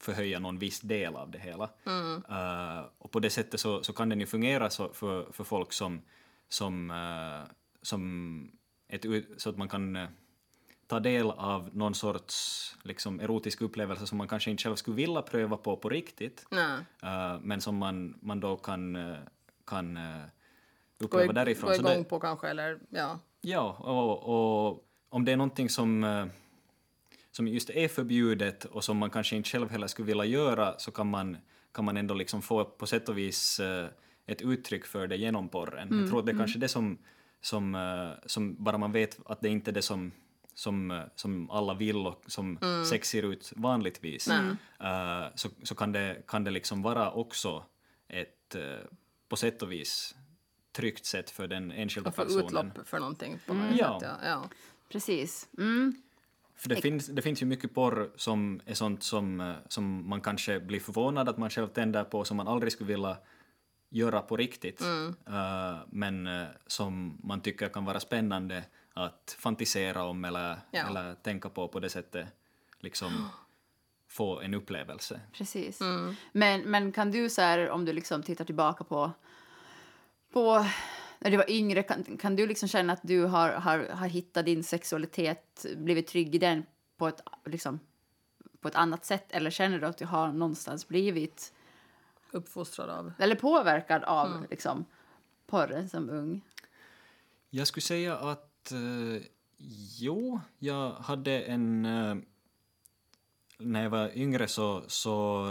[0.00, 1.70] förhöja någon viss del av det hela.
[2.28, 5.72] Eh, och på det sättet så, så kan den ju fungera så för, för folk
[5.72, 6.02] som,
[6.48, 8.50] som, eh, som
[8.88, 9.04] ett,
[9.36, 10.08] så att man kan eh,
[10.86, 15.22] ta del av någon sorts liksom, erotisk upplevelse som man kanske inte själv skulle vilja
[15.22, 16.46] pröva på på riktigt,
[17.02, 19.16] eh, men som man, man då kan,
[19.66, 19.98] kan
[20.98, 21.68] Gå, uppleva i, därifrån.
[21.68, 23.18] gå Så igång det, på kanske, eller ja.
[23.40, 26.04] Ja, och, och om det är någonting som,
[27.36, 30.90] som just är förbjudet och som man kanske inte själv heller skulle vilja göra så
[30.90, 31.36] kan man,
[31.74, 33.86] kan man ändå liksom få på sätt och vis eh,
[34.26, 35.88] ett uttryck för det genom porren.
[35.88, 36.98] Mm, Jag tror att det är kanske det som,
[37.40, 40.12] som, eh, som bara man vet att det inte är det som
[40.54, 42.84] som, eh, som alla vill och som Mm.
[42.84, 47.64] sex ser ut vanligtvis, eh, så, så kan, det, kan det liksom vara också
[48.08, 48.56] ett
[49.28, 50.14] på sätt och vis
[50.76, 52.46] tryggt sätt för den enskilda Och få personen.
[52.46, 53.76] utlopp för någonting på något Mm.
[53.78, 53.86] Sätt.
[54.02, 54.18] Ja.
[54.24, 54.48] Ja.
[54.88, 55.48] Precis.
[55.58, 56.02] Mm.
[56.56, 60.20] För det finns, det finns ju mycket porr som är sånt som, eh, som man
[60.20, 63.16] kanske blir förvånad att man själv tänder på, som man aldrig skulle vilja
[63.90, 64.80] göra på riktigt,
[65.26, 68.64] Eh, men eh, som man tycker kan vara spännande
[68.94, 70.86] att fantisera om eller, Ja.
[70.88, 72.26] eller tänka på på det sättet,
[72.80, 73.28] liksom
[74.08, 75.20] få en upplevelse.
[75.32, 75.80] Precis.
[75.80, 76.14] Mm.
[76.32, 79.12] Men, men kan du, så här, om du liksom tittar tillbaka på,
[80.32, 80.66] på
[81.18, 84.44] när du var yngre, kan, kan du liksom känna att du har, har, har hittat
[84.46, 86.62] din sexualitet, blivit trygg i den
[86.96, 87.80] på ett, liksom,
[88.60, 89.24] på ett annat sätt?
[89.32, 91.52] Eller känner du att du har någonstans blivit,
[92.30, 93.12] Uppfostrad av.
[93.18, 94.46] eller påverkad av Mm.
[94.50, 94.84] liksom,
[95.46, 96.40] porren som ung?
[97.50, 99.22] Jag skulle säga att eh,
[99.98, 101.84] jo, jag hade en...
[101.86, 102.16] Eh,
[103.58, 105.44] när jag var yngre så, så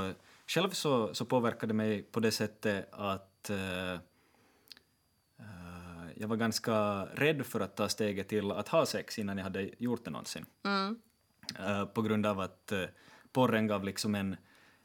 [0.48, 4.00] själv så, så påverkade det mig på det sättet att eh, eh,
[6.16, 9.70] jag var ganska rädd för att ta steget till att ha sex innan jag hade
[9.78, 10.46] gjort det någonsin.
[11.60, 12.86] Eh, på grund av att uh,
[13.32, 14.36] porren gav liksom en,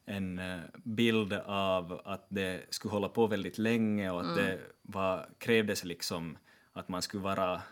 [0.07, 5.29] en eh, bild av att det skulle hålla på väldigt länge och att det var,
[5.39, 6.39] krävdes liksom
[6.73, 7.63] att man skulle vara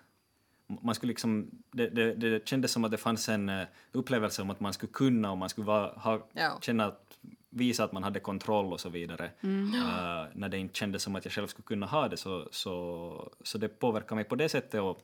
[0.82, 3.50] man skulle liksom, det, det, det kändes som att det fanns en
[3.92, 6.58] upplevelse om att man skulle kunna och man skulle vara, ha, Ja.
[6.60, 7.18] känna att,
[7.50, 9.30] visa att man hade kontroll och så vidare.
[9.74, 13.32] Eh, när det inte kändes som att jag själv skulle kunna ha det så, så,
[13.40, 14.80] så det påverkar mig på det sättet.
[14.80, 15.02] Och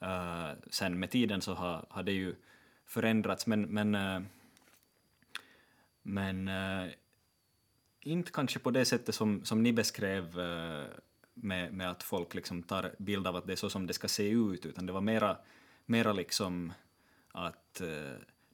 [0.00, 2.34] eh, sen med tiden så har, har det ju
[2.86, 3.46] förändrats.
[3.46, 4.20] Men, men, eh,
[6.02, 6.50] men
[8.00, 10.36] inte kanske på det sättet som, som ni beskrev
[11.34, 14.08] med, med att folk liksom tar bild av att det är så som det ska
[14.08, 15.36] se ut, utan det var mera,
[15.86, 16.72] mera liksom
[17.32, 17.82] att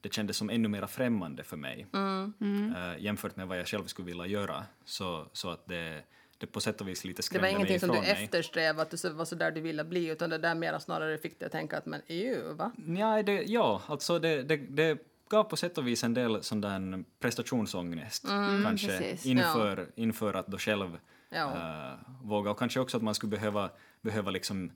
[0.05, 4.05] det kändes som ännu mera främmande för mig eh, jämfört med vad jag själv skulle
[4.05, 4.63] vilja göra.
[4.85, 6.01] Så, så att det,
[6.37, 8.11] det på sätt och vis lite Det skrämde var ingenting mig som du mig.
[8.11, 11.17] eftersträvade, att du så- var så där du ville bli, utan det där mera snarare
[11.17, 12.71] fick dig att tänka att men EU, va?
[12.97, 14.97] Ja, det, ja alltså det, det, det
[15.29, 18.25] gav på sätt och vis en del sån där prestationsångest
[18.63, 19.25] kanske precis.
[19.25, 20.97] inför, inför att då själv
[21.29, 21.53] Ja.
[21.91, 23.69] eh, våga och kanske också att man skulle behöva,
[24.01, 24.71] behöva liksom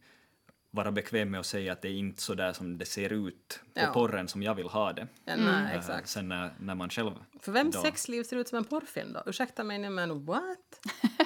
[0.71, 3.59] vara bekväm med att säga att det är inte så där som det ser ut
[3.73, 3.87] på Ja.
[3.93, 5.07] porren som jag vill ha det.
[5.25, 6.09] Ja, nej, Eh, exakt.
[6.09, 9.23] Sen när, när man själv För vem då- sexliv ser ut som en porrfilm då?
[9.25, 10.79] Ursäkta mig nu, men what?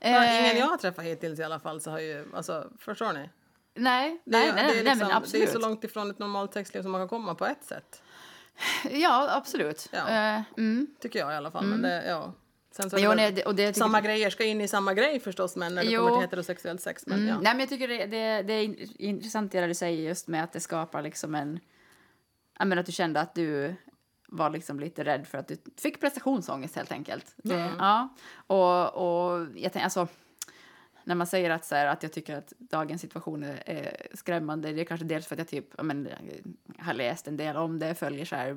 [0.00, 3.30] Eh, ingen jag har träffat hittills i alla fall så har ju, alltså, förstår ni?
[3.74, 5.50] Nej, Det, är- nej, det, nej, är nej, liksom, men det är absolut.
[5.50, 8.02] så långt ifrån ett normalt sexliv som man kan komma på ett sätt.
[8.90, 9.88] Ja, absolut.
[9.92, 10.08] Ja.
[10.08, 10.86] Eh, mm.
[11.00, 11.64] Tycker jag i alla fall.
[11.66, 12.32] Men det, ja.
[12.76, 15.20] Sen så det Jo, nej, det- och det samma grejer ska in i samma grej
[15.20, 16.00] förstås, men när det Jo.
[16.00, 17.06] kommer till heterosexuellt sex.
[17.06, 17.28] Men, Mm.
[17.28, 17.34] ja.
[17.40, 20.44] Nej, men jag tycker det, det, det är in- intressant det du säger just med
[20.44, 21.60] att det skapar liksom en...
[22.58, 23.74] Jag menar att du kände att du
[24.28, 27.34] var liksom lite rädd för att du fick prestationsångest helt enkelt.
[27.36, 28.08] Det, ja.
[28.46, 30.08] Och, och jag tänker alltså
[31.04, 34.72] när man säger att, så här, att jag tycker att dagens situation är, är skrämmande,
[34.72, 36.08] det är kanske dels för att jag typ, jag men,
[36.78, 38.56] jag har läst en del om det, följer så här,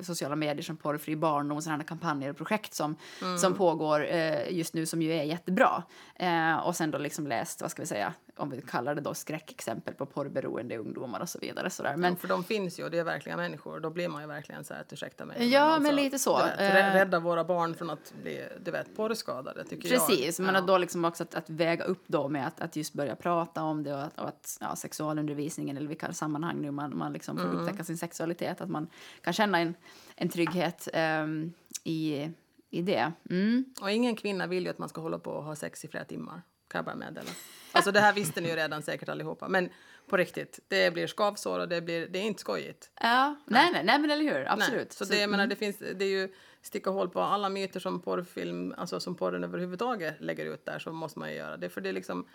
[0.00, 2.96] sociala medier som porrfri barndom och sådana kampanjer och projekt som,
[3.40, 5.82] som pågår eh, just nu som ju är jättebra.
[6.14, 9.14] Eh, och sen då liksom läst, vad ska vi säga, om vi kallar det då
[9.14, 11.70] skräckexempel på porrberoende ungdomar och så vidare.
[11.70, 11.90] Så där.
[11.90, 13.80] Men, Men, för de finns ju och det är verkliga människor.
[13.80, 15.48] Då blir man ju verkligen så här ursäkta mig.
[15.48, 16.36] Ja, men lite så.
[16.36, 16.74] Vet, Eh.
[16.74, 20.46] rä- rädda våra barn från att bli du vet, porrskadade tycker Precis, jag.
[20.46, 20.60] men ja.
[20.60, 23.82] då liksom också att, att väga upp då med att, att just börja prata om
[23.82, 27.44] det och att, och att ja, sexualundervisningen eller vilka sammanhang nu man, man liksom får
[27.54, 28.88] upptäcka sin sexualitet, att man
[29.20, 29.74] kan känna en,
[30.16, 31.52] en trygghet ehm,
[31.84, 32.30] i,
[32.70, 33.12] i det.
[33.30, 33.64] Mm.
[33.80, 36.04] Och ingen kvinna vill ju att man ska hålla på och ha sex i flera
[36.04, 36.42] timmar.
[36.68, 37.30] Kan jag bara meddela.
[37.76, 39.48] Alltså det här visste ni ju redan säkert allihopa.
[39.48, 39.70] Men
[40.08, 42.90] på riktigt, det blir skavsår och det, blir, det är inte skojigt.
[43.00, 44.78] Ja, nej, nej, nej, men eller hur, absolut.
[44.78, 44.86] Nej.
[44.90, 48.00] Så, det, jag menar, det, finns, det är ju sticka hål på alla myter som
[48.00, 51.68] porrfilm, alltså som porren överhuvudtaget lägger ut där så måste man ju göra det.
[51.68, 52.26] För det är liksom,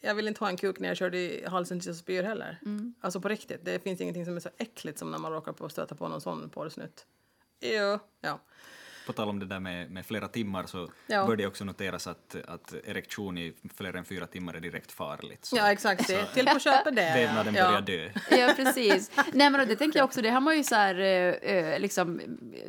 [0.00, 2.60] jag vill inte ha en kuk när jag körde i halsen tills jag spyr heller.
[2.66, 2.94] Mm.
[3.00, 5.66] Alltså på riktigt, det finns ingenting som är så äckligt som när man råkar på
[5.66, 7.06] att stöta på någon sån porrsnutt.
[7.60, 8.40] Jo, ja.
[9.10, 11.26] På tal om det där med, med flera timmar så Ja.
[11.26, 15.44] bör det också noteras att, att erektion i fler än fyra timmar är direkt farligt.
[15.44, 16.06] Så Ja, exakt.
[16.06, 16.26] Det.
[16.34, 17.02] Till på köpet det.
[17.14, 17.66] vävnaden ja.
[17.68, 18.10] börjar dö.
[18.38, 19.10] Ja, precis.
[19.32, 22.20] Nej, men det tänker jag också, det har man ju så här, eh, eh, liksom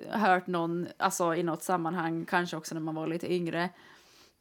[0.10, 3.70] hört någon, alltså i något sammanhang, kanske också när man var lite yngre,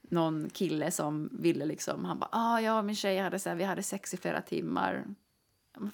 [0.02, 3.64] någon kille som ville liksom, han bara, ah ja, min tjej hade så här, vi
[3.64, 5.04] hade sex i flera timmar.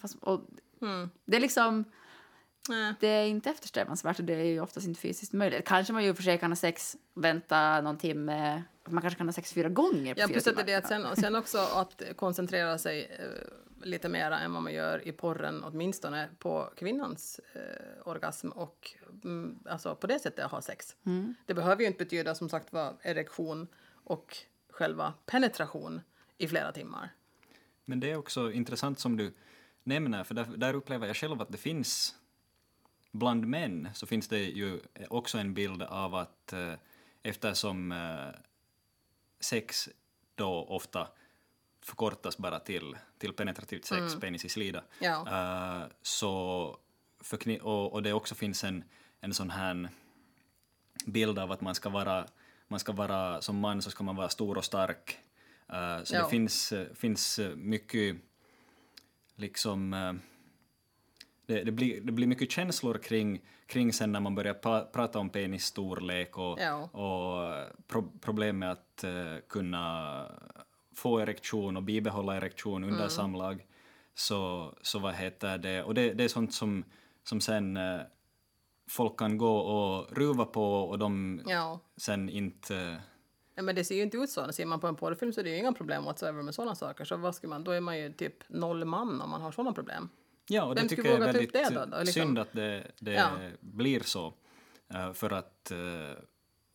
[0.01, 0.40] Fast, och
[0.83, 1.11] Mm.
[1.25, 1.85] det är liksom...
[2.68, 2.94] Nej.
[3.00, 5.64] Det är inte eftersträvansvärt och det är ju oftast inte fysiskt möjligt.
[5.64, 8.62] Kanske man ju för sig kan ha sex, vänta någon timme.
[8.88, 10.62] Man kanske kan ha sex fyra gånger på Ja, fyra timmar.
[10.62, 14.72] det att sen, och sen också att koncentrera sig eh, lite mer än vad man
[14.72, 18.90] gör i porren, åtminstone på kvinnans eh, orgasm och
[19.24, 20.96] mm, alltså på det sättet ha sex.
[21.07, 21.35] Mm.
[21.46, 23.68] Det behöver ju inte betyda som sagt var erektion
[24.05, 24.37] och
[24.70, 26.00] själva penetration
[26.38, 27.11] i flera timmar.
[27.85, 29.35] Men det är också intressant som du
[29.83, 32.14] nämner, för där, där upplever jag själv att det finns
[33.18, 36.72] bland män så finns det ju också en bild av att eh,
[37.22, 38.40] eftersom eh,
[39.40, 39.88] sex
[40.35, 41.09] då ofta
[41.81, 45.26] förkortas bara till, till penetrativt sex, penis i slida, Ja.
[45.29, 46.79] eh, så
[47.22, 48.85] förkni- och, och det också finns en,
[49.20, 49.88] en sån här
[51.07, 52.26] bild av att man ska vara,
[52.68, 55.18] man ska vara som man så ska man vara stor och stark.
[55.68, 56.22] Eh, så Ja.
[56.22, 58.16] det finns, finns mycket
[59.37, 59.92] liksom
[61.47, 65.19] det, det, blir, det blir mycket känslor kring, kring sen när man börjar pa, prata
[65.19, 66.75] om penisstorlek och, Ja.
[66.83, 70.27] och pro, problem med att eh, kunna
[70.95, 73.11] få erektion och bibehålla erektion under Mm.
[73.11, 73.67] samlag.
[74.15, 76.85] Så, så vad heter det, och det, det är sånt som,
[77.25, 78.01] som sen eh,
[78.91, 81.81] folk kan gå och ruva på och de Ja.
[81.97, 83.01] sen inte...
[83.55, 84.53] Ja, men det ser ju inte ut så.
[84.53, 87.05] Ser man på en porrfilm så är det ju inga problem whatsoever med sådana saker.
[87.05, 89.73] Så vad ska man, då är man ju typ noll man om man har sådana
[89.73, 90.09] problem.
[90.49, 91.99] Ja, och det Vem tycker skulle jag är väldigt det då, då?
[91.99, 93.31] Liksom- synd att det, det Ja.
[93.61, 94.35] blir så.
[94.95, 96.23] Eh, för att eh,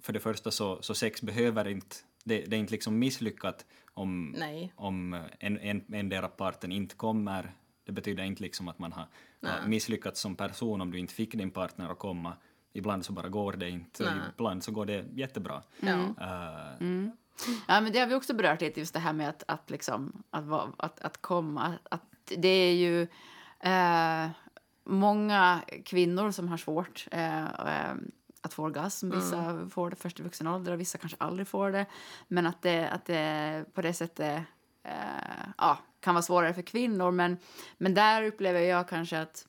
[0.01, 4.35] för det första så, så sex behöver inte, det, det är inte liksom misslyckat om,
[4.37, 4.73] Nej.
[4.75, 7.53] om en, en, endera parten inte kommer.
[7.83, 9.05] Det betyder inte liksom att man har,
[9.43, 12.33] har misslyckats som person om du inte fick din partner att komma.
[12.73, 14.13] Ibland så bara går det inte, Nej.
[14.33, 15.63] ibland så går det jättebra.
[15.79, 15.93] Ja.
[16.21, 17.07] Eh,
[17.67, 20.23] Ja, men det har vi också berört lite, just det här med att, att, liksom,
[20.29, 20.43] att,
[20.77, 21.73] att, att komma.
[21.89, 23.07] Att det är ju
[23.63, 24.29] eh,
[24.83, 27.95] många kvinnor som har svårt eh, eh,
[28.41, 29.11] att få orgasm.
[29.11, 31.85] Vissa får det först i vuxen ålder och vissa kanske aldrig får det.
[32.27, 34.43] Men att det, att det på det sättet
[34.83, 37.11] eh, ja, kan vara svårare för kvinnor.
[37.11, 37.37] Men,
[37.77, 39.47] men där upplever jag kanske att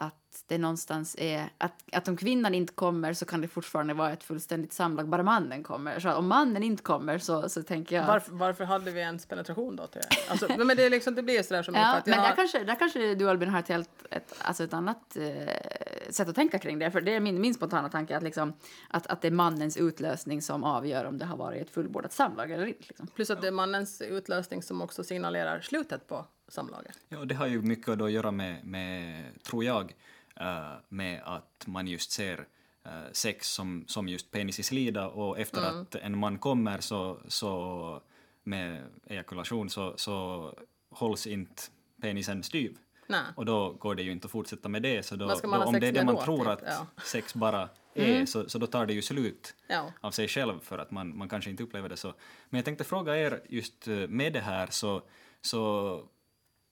[0.00, 4.12] att det någonstans är att, att om kvinnan inte kommer så kan det fortfarande vara
[4.12, 6.00] ett fullständigt samlag bara mannen kommer.
[6.00, 8.06] Så om mannen inte kommer så, så tänker jag...
[8.06, 9.86] Varför, varför hade vi ens penetration då?
[9.86, 10.02] Till?
[10.28, 12.36] Alltså, men det, är liksom, det blir sådär som Ja, att jag men har, där
[12.36, 16.34] kanske, där kanske du Albin har ett helt ett, alltså ett annat eh, sätt att
[16.34, 16.90] tänka kring det.
[16.90, 18.52] För det är min, min spontana tanke att, liksom,
[18.88, 22.50] att, att det är mannens utlösning som avgör om det har varit ett fullbordat samlag
[22.50, 22.84] eller inte.
[22.88, 23.06] Liksom.
[23.06, 26.98] Plus att det är mannens utlösning som också signalerar slutet på samlaget.
[27.08, 29.94] Ja, det har ju mycket att göra med, med tror jag,
[30.40, 32.46] eh, med att man just ser
[32.84, 37.20] eh, sex som, som just penis i slida och efter att en man kommer så,
[37.28, 38.02] så
[38.44, 40.54] med ejakulation så, så
[40.90, 41.62] hålls inte
[42.00, 42.78] penisen styv.
[43.06, 43.22] Nej.
[43.36, 45.02] Och då går det ju inte att fortsätta med det.
[45.02, 46.48] Så då, då, om det är det man då, tror typ?
[46.48, 46.86] att Ja.
[47.04, 49.92] sex bara är, så, så då tar det ju slut Ja.
[50.00, 52.14] av sig själv för att man, man kanske inte upplever det så.
[52.50, 55.02] Men jag tänkte fråga er just eh, med det här så,
[55.40, 56.02] så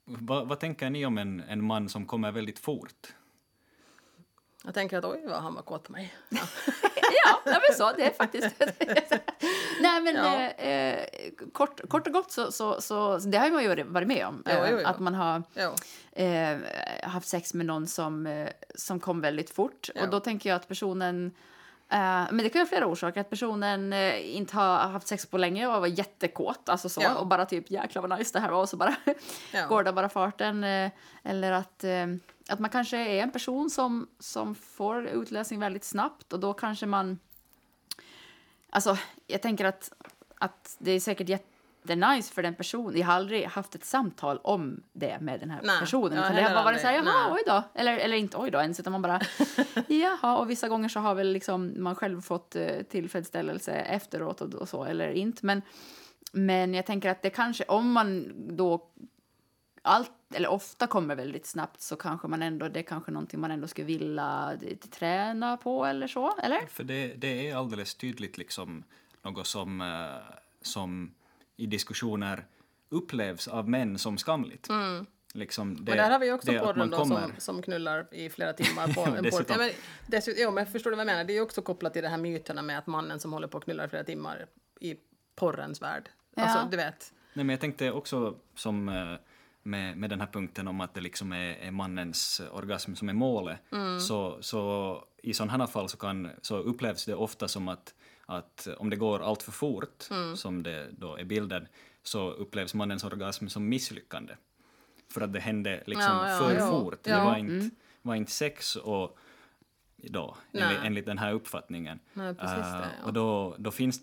[0.07, 3.15] vad, vad tänker ni om en, en man som kommer väldigt fort?
[4.65, 6.15] Jag tänker att oj vad han var kåt på mig.
[7.25, 7.41] Ja.
[7.45, 7.93] ja, men så.
[7.97, 8.55] Det är faktiskt...
[9.81, 10.37] Nej, men Ja.
[10.37, 11.07] eh, eh,
[11.53, 14.43] kort, kort och gott så, så, så, det har man ju varit med om.
[14.47, 14.87] Jo, eh, jo, jo.
[14.87, 15.75] Att man har Jo.
[16.23, 16.59] eh,
[17.03, 19.89] haft sex med någon som, eh, som kom väldigt fort.
[20.03, 21.33] Och då tänker jag att personen...
[21.89, 23.21] Eh, men det kan ju ha flera orsaker.
[23.21, 26.69] Att personen eh, inte har haft sex på länge och var jättekåt.
[26.69, 27.15] Alltså så, Ja.
[27.15, 28.61] Och bara typ jäklar vad nice det här var.
[28.61, 28.97] Och så bara
[29.53, 29.67] Ja.
[29.67, 30.65] går det bara farten.
[30.65, 30.91] Eh,
[31.25, 31.85] eller att,
[32.49, 36.33] att man kanske är en person som, som får utlösning väldigt snabbt.
[36.33, 37.19] Och då kanske man...
[38.71, 39.93] Alltså, jag tänker att,
[40.39, 41.29] att det är säkert
[41.91, 43.01] jättenice för den personen.
[43.01, 46.17] Jag har aldrig haft ett samtal om det med den här Nej, personen.
[46.17, 47.33] jag Utan det har bara varit så här, jaha, Nej.
[47.33, 47.63] oj då.
[47.75, 49.21] Eller, eller inte oj då ens, utan man bara,
[49.89, 50.37] jaha.
[50.39, 54.69] Och vissa gånger så har väl liksom man själv fått eh, tillfredsställelse efteråt och, och
[54.69, 55.47] så, eller inte.
[55.47, 55.63] Men,
[56.33, 58.91] men jag tänker att det kanske, om man då
[59.83, 63.51] allt, eller ofta kommer väldigt snabbt så kanske man ändå, det är kanske någonting man
[63.51, 66.67] ändå skulle vilja eh, träna på eller så, eller?
[66.67, 68.85] För det, det är alldeles tydligt liksom
[69.23, 71.15] något som, eh, som
[71.57, 72.47] i diskussioner
[72.89, 74.69] upplevs av män som skamligt.
[75.35, 76.05] Liksom det, Mm.
[76.05, 79.45] där har vi också porren kommer- som, som knullar i flera timmar på en porr.
[79.49, 79.71] Ja, men,
[80.07, 81.25] dessutom, ja, men förstår du vad jag menar?
[81.25, 83.65] Det är också kopplat till de här myterna med att mannen som håller på och
[83.65, 84.47] knullar i flera timmar
[84.81, 84.97] i
[85.35, 86.09] porrens värld.
[86.37, 86.69] Alltså, Ja.
[86.71, 87.13] du vet.
[87.33, 89.15] Nej, men jag tänkte också som eh,
[89.63, 93.13] med, med den här punkten om att det liksom är, är mannens orgasm som är
[93.13, 93.59] målet,
[94.09, 97.95] så, så i sådana här fall så, kan, så upplevs det ofta som att,
[98.27, 101.69] att om det går allt för fort, som det då är bilden,
[102.03, 104.35] så upplevs mannens orgasm som misslyckande.
[105.13, 106.71] för att det hände liksom Ja, ja, för ja.
[106.71, 107.03] fort.
[107.03, 107.71] Det var inte,
[108.03, 109.19] var inte sex och
[109.97, 111.99] då, enligt, enligt den här uppfattningen.
[112.13, 113.07] Nej, precis Eh, det, ja.
[113.07, 114.01] Och då, då finns,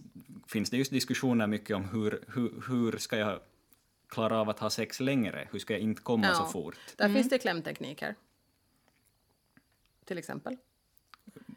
[0.47, 3.39] finns det just diskussioner mycket om hur, hur, hur ska jag
[4.07, 5.47] klara av att ha sex längre?
[5.51, 6.33] Hur ska jag inte komma Ja.
[6.33, 6.75] så fort?
[6.95, 8.15] Där finns det klämtekniker.
[10.05, 10.57] Till exempel.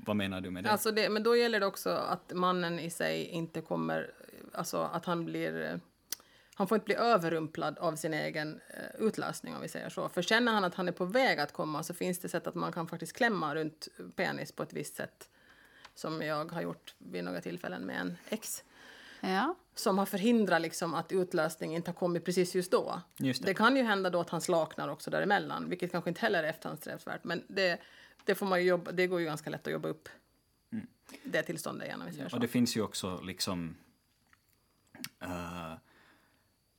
[0.07, 0.71] Vad menar du med det?
[0.71, 4.11] Alltså det, men då gäller det också att mannen i sig inte kommer,
[4.53, 5.81] alltså att han blir,
[6.55, 10.09] han får inte bli överrumplad av sin egen eh, utlösning om vi säger så.
[10.09, 12.55] För känner han att han är på väg att komma så finns det sätt att
[12.55, 15.29] man kan faktiskt klämma runt penis på ett visst sätt.
[15.95, 18.65] Som jag har gjort vid några tillfällen med en ex.
[19.21, 19.55] Ja.
[19.75, 23.01] Som har förhindrat liksom att utlösning inte har kommit precis just då.
[23.17, 23.47] Just det.
[23.47, 26.49] det kan ju hända då att han slaknar också däremellan, vilket kanske inte heller är
[26.49, 27.25] efterhandssträvsvärt.
[27.25, 27.81] Men det,
[28.25, 30.09] det, får man ju jobba, det går ju ganska lätt att jobba upp
[31.25, 32.37] det tillståndet igen om vi säger så.
[32.37, 33.77] Och det finns ju också liksom
[35.21, 35.75] eh,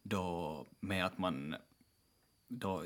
[0.03, 1.55] då med att man
[2.47, 2.83] då,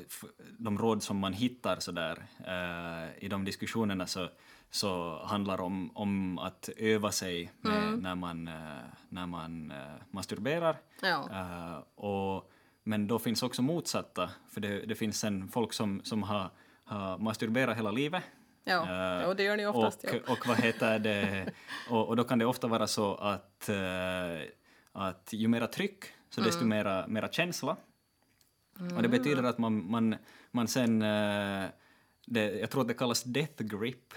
[0.58, 4.28] de råd som man hittar så där eh, i de diskussionerna så,
[4.74, 8.54] så handlar om, om att öva sig med, när man, eh,
[9.08, 9.76] när man eh,
[10.10, 10.76] masturberar.
[11.02, 11.28] Ja.
[11.30, 12.50] Eh, och,
[12.82, 16.50] men då finns också motsatta, för det, det finns sen folk som, som har,
[16.84, 18.22] har masturberat hela livet.
[18.64, 18.82] Ja,
[19.18, 20.04] Eh, jo, det gör ni oftast.
[20.04, 20.18] och, ja.
[20.32, 21.52] och vad heter det,
[21.90, 24.40] och, och då kan det ofta vara så att, eh,
[24.92, 26.46] att ju mera tryck, så Mm.
[26.50, 27.76] desto mera, mera känsla.
[28.96, 30.16] Och det betyder att man, man,
[30.50, 31.64] man sen, eh,
[32.26, 34.14] det, jag tror att det kallas death grip,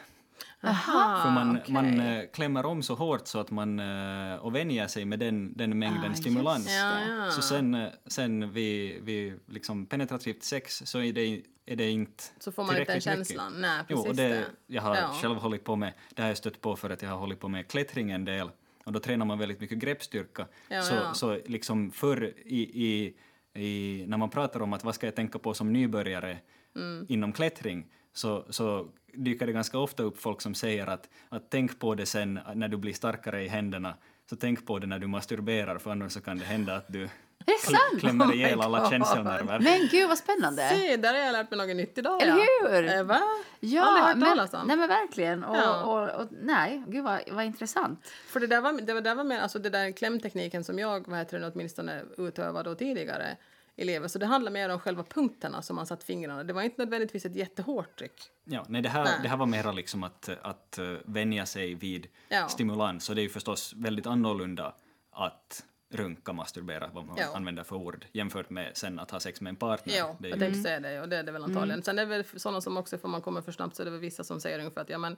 [0.62, 1.74] Aha, för man, okej.
[1.74, 5.54] man eh, klämmer om så hårt så att man eh, och vänjer sig med den,
[5.58, 6.68] den mängden Ah, stimulans.
[6.72, 7.32] Ja, ja.
[7.32, 12.24] Så sen, eh, sen vid, vid liksom penetrativt sex så är det, är det inte
[12.40, 13.04] Så får man inte den mycket.
[13.04, 13.54] känslan.
[13.62, 15.08] Nej, Jo, precis och det, jag har Ja.
[15.22, 17.48] själv hållit på med, det har jag stött på för att jag har hållit på
[17.48, 18.50] med klättring en del
[18.86, 20.48] och då tränar man väldigt mycket greppstyrka.
[20.84, 23.14] Så, så liksom förr i, i,
[23.62, 26.38] i, när man pratar om att vad ska jag tänka på som nybörjare
[26.78, 27.06] Mm.
[27.10, 31.80] inom klättring så, så dyker det ganska ofta upp folk som säger att, att tänk
[31.80, 33.96] på det sen när du blir starkare i händerna
[34.30, 37.10] så tänk på det när du masturberar för annars så kan det hända att du
[37.46, 38.00] det sant?
[38.00, 38.90] klämmer Oh ihjäl my alla God.
[38.90, 39.60] känslonerver.
[39.60, 40.70] Men gud vad spännande!
[40.70, 42.22] Se, där har jag lärt mig något nytt idag.
[42.22, 42.70] Eller ja.
[42.70, 42.98] hur?
[42.98, 43.22] Eh, va?
[43.60, 45.44] Ja, men, nej men verkligen.
[45.44, 45.84] Och, Ja.
[45.84, 48.08] och, och, nej, gud vad, vad intressant.
[48.28, 51.08] För det där var, det var, där var mer, alltså det där klämtekniken som jag,
[51.08, 53.38] vad heter det, åtminstone utövade då tidigare
[53.76, 54.12] i livet.
[54.12, 56.44] Så det handlar mer om själva punkterna som man satt fingrarna.
[56.44, 58.22] Det var inte nödvändigtvis ett jättehårt tryck.
[58.44, 59.14] Ja, nej, det, här, Nej.
[59.24, 62.48] det här var mera liksom att, att uh, vänja sig vid Ja.
[62.48, 64.76] stimulans och det är ju förstås väldigt annorlunda
[65.12, 67.36] att runka, masturbera, vad man Ja.
[67.36, 69.96] använder för ord, jämfört med sen att ha sex med en partner.
[69.96, 71.84] Ja, det är jag ju, tänkte säga det och det är det väl antagligen.
[71.84, 73.92] Sen är det väl sådana som också, för man kommer för snabbt så är det
[73.92, 75.18] väl vissa som säger ungefär att ja men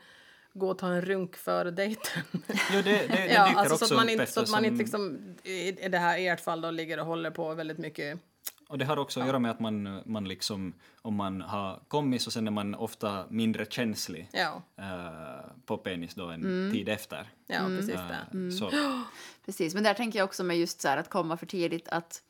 [0.54, 2.24] gå och ta en runk före dejten.
[2.74, 4.50] jo, det, det, det ja, dyker alltså också så att man upp inte, så att
[4.50, 7.54] man inte liksom, i, i det här i ert fall då ligger och håller på
[7.54, 8.20] väldigt mycket.
[8.68, 12.22] Och det har också att göra med att man, man liksom, om man har kommit
[12.22, 16.72] så sen är man ofta mindre känslig Ja, eh, på penis då en Mm.
[16.74, 17.30] tid efter.
[17.48, 18.52] ja precis Eh, det.
[18.52, 18.72] Så,
[19.46, 22.22] Precis, men där tänker jag också med just så här att komma för tidigt att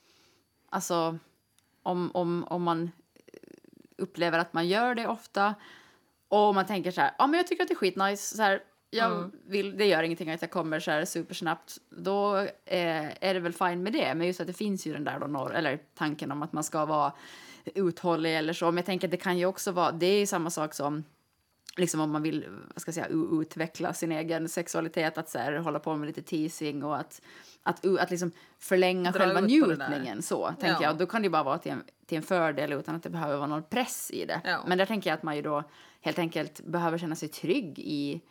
[0.70, 1.18] alltså
[1.84, 2.92] om, om, om man
[3.98, 5.56] upplever att man gör det ofta
[6.28, 8.64] och man tänker så här, ja men jag tycker att det är skitnice, så här,
[8.90, 13.40] jag vill, det gör ingenting att jag kommer så här supersnabbt, då eh, är det
[13.40, 15.80] väl fine med det, men just att det finns ju den där då, norr, eller
[15.96, 17.14] tanken om att man ska vara
[17.76, 20.26] uthållig eller så, men jag tänker att det kan ju också vara, det är ju
[20.26, 21.04] samma sak som
[21.78, 23.08] liksom om man vill vad ska jag säga,
[23.42, 27.22] utveckla sin egen sexualitet, att så här, hålla på med lite teasing och att,
[27.64, 30.22] att, att liksom förlänga Dra själva njutningen.
[30.22, 30.84] Så, tänker Ja.
[30.84, 30.98] jag.
[30.98, 33.48] Då kan det bara vara till en, till en fördel utan att det behöver vara
[33.48, 34.42] någon press i det.
[34.44, 34.64] Ja.
[34.68, 35.64] Men där tänker jag att man ju då
[36.02, 38.22] helt enkelt behöver känna sig trygg i,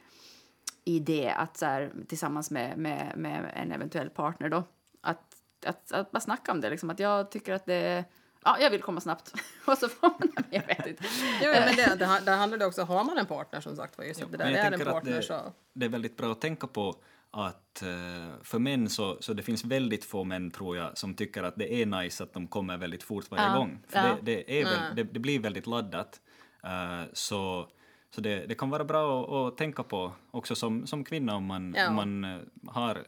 [0.86, 4.64] i det att så här, tillsammans med, med, med en eventuell partner då,
[5.00, 8.04] att, att, att bara snacka om det, liksom, att jag tycker att det
[8.44, 9.32] Ja, jag vill komma snabbt.
[9.66, 10.44] Och så får man...
[10.50, 11.04] Jag vet inte.
[11.42, 14.04] Jo, men det, det, där handlar det också, har man en partner som sagt var
[14.04, 15.52] just det där jag är en partner det, så.
[15.72, 16.94] det är väldigt bra att tänka på
[17.30, 21.42] att eh, för män så, så det finns väldigt få män tror jag som tycker
[21.42, 23.82] att det är nice att de kommer väldigt fort varje Ja, gång.
[23.88, 24.16] För ja.
[24.22, 24.90] det, det, är väl, Nej.
[24.96, 26.20] det, det blir väldigt laddat.
[26.64, 27.70] Eh, så
[28.16, 31.44] så det, det kan vara bra att, att tänka på också som, som kvinna om
[31.44, 31.88] man, Ja.
[31.88, 33.04] om man eh, har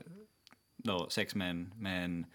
[0.77, 2.27] då sex med en, med en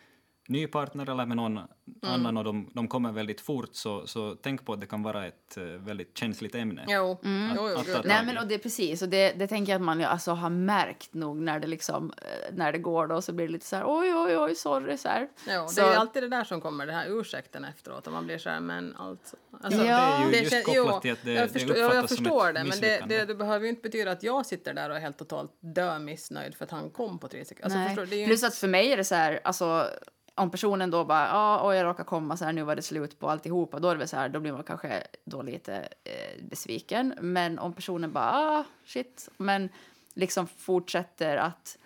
[0.47, 1.59] ny partner eller med någon
[2.03, 2.13] Mm.
[2.15, 5.25] annan och de, de kommer väldigt fort så, så tänk på att det kan vara
[5.25, 6.85] ett eh, väldigt känsligt ämne.
[6.87, 9.71] Jo, jo, jo, Att- Nej tag men och det är precis och det, det tänker
[9.71, 13.21] jag att man alltså har märkt nog när det liksom eh, när det går då
[13.21, 15.27] så blir det lite så här oj oj oj sorry så här.
[15.45, 18.07] Det Så- är ju alltid det där som kommer, det här ursäkten efteråt.
[18.07, 19.35] Och man blir så här, men alltså...
[19.63, 21.77] alltså Ja, det är ju det just kopplat jo, till att det, jag det förstår,
[21.77, 24.11] ja, uppfattas jag som förstår ett det, men det, det, det behöver ju inte betyda
[24.11, 27.27] att jag sitter där och är helt totalt dö missnöjd för att han kom på
[27.27, 27.65] tre sekunder.
[27.65, 27.87] Alltså, Nej.
[27.87, 29.87] förstår, det är ju Plus att för mig är det så här alltså
[30.35, 33.19] om personen då bara, ja, och jag råkar komma så här, nu var det slut
[33.19, 37.13] på alltihopa, då är det så här, då blir man kanske då lite eh, besviken.
[37.21, 39.69] Men om personen bara, ah, shit, men
[40.13, 41.77] liksom fortsätter att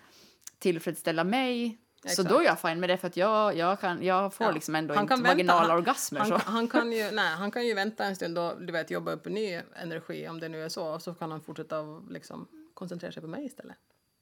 [0.58, 2.28] tillfredsställa mig, så Exakt.
[2.28, 4.52] då är jag fine med det för att jag, jag, kan, jag får Ja.
[4.52, 6.20] liksom ändå Han inte vänta, han- orgasmer.
[6.20, 6.36] Han, så.
[6.36, 9.24] han, kan ju, nej, han kan ju vänta en stund och du vet, jobba upp
[9.24, 10.94] ny energi om det nu är så.
[10.94, 13.76] Och så kan han fortsätta liksom koncentrera sig på mig istället.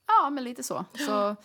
[0.06, 0.84] Ja, men lite så.
[1.06, 1.36] så.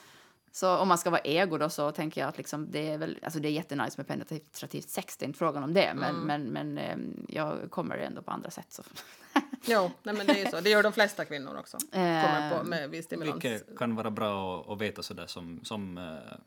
[0.51, 3.19] Så om man ska vara ego då så tänker jag att liksom det är väl,
[3.23, 6.43] alltså det är jättenice med penetrativt sex, det är inte frågan om det, men, men,
[6.43, 8.67] men ehm, jag kommer ändå på andra sätt.
[8.69, 8.83] Så.
[9.65, 10.61] Jo, nej, men det är ju så.
[10.61, 11.77] Det gör de flesta kvinnor också.
[11.91, 13.35] Kommer på med viss stimulans.
[13.45, 16.37] Vilket kan vara bra att, veta sådär som, som eh,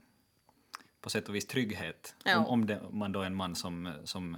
[1.01, 2.15] på sätt och vis trygghet.
[2.25, 2.39] Ja.
[2.39, 4.37] Om, om det, man då är en man som, som,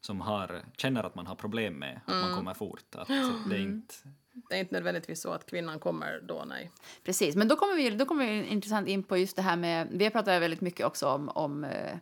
[0.00, 2.26] som har, känner att man har problem med att Mm.
[2.28, 2.94] man kommer fort.
[2.94, 3.08] Att
[3.48, 3.94] det är inte,
[4.48, 6.70] det är inte nödvändigtvis så att kvinnan kommer då, nej.
[7.04, 9.88] Precis, men då kommer vi, då kommer vi intressant in på just det här med,
[9.90, 11.96] vi har pratat väldigt mycket också om, om, eh,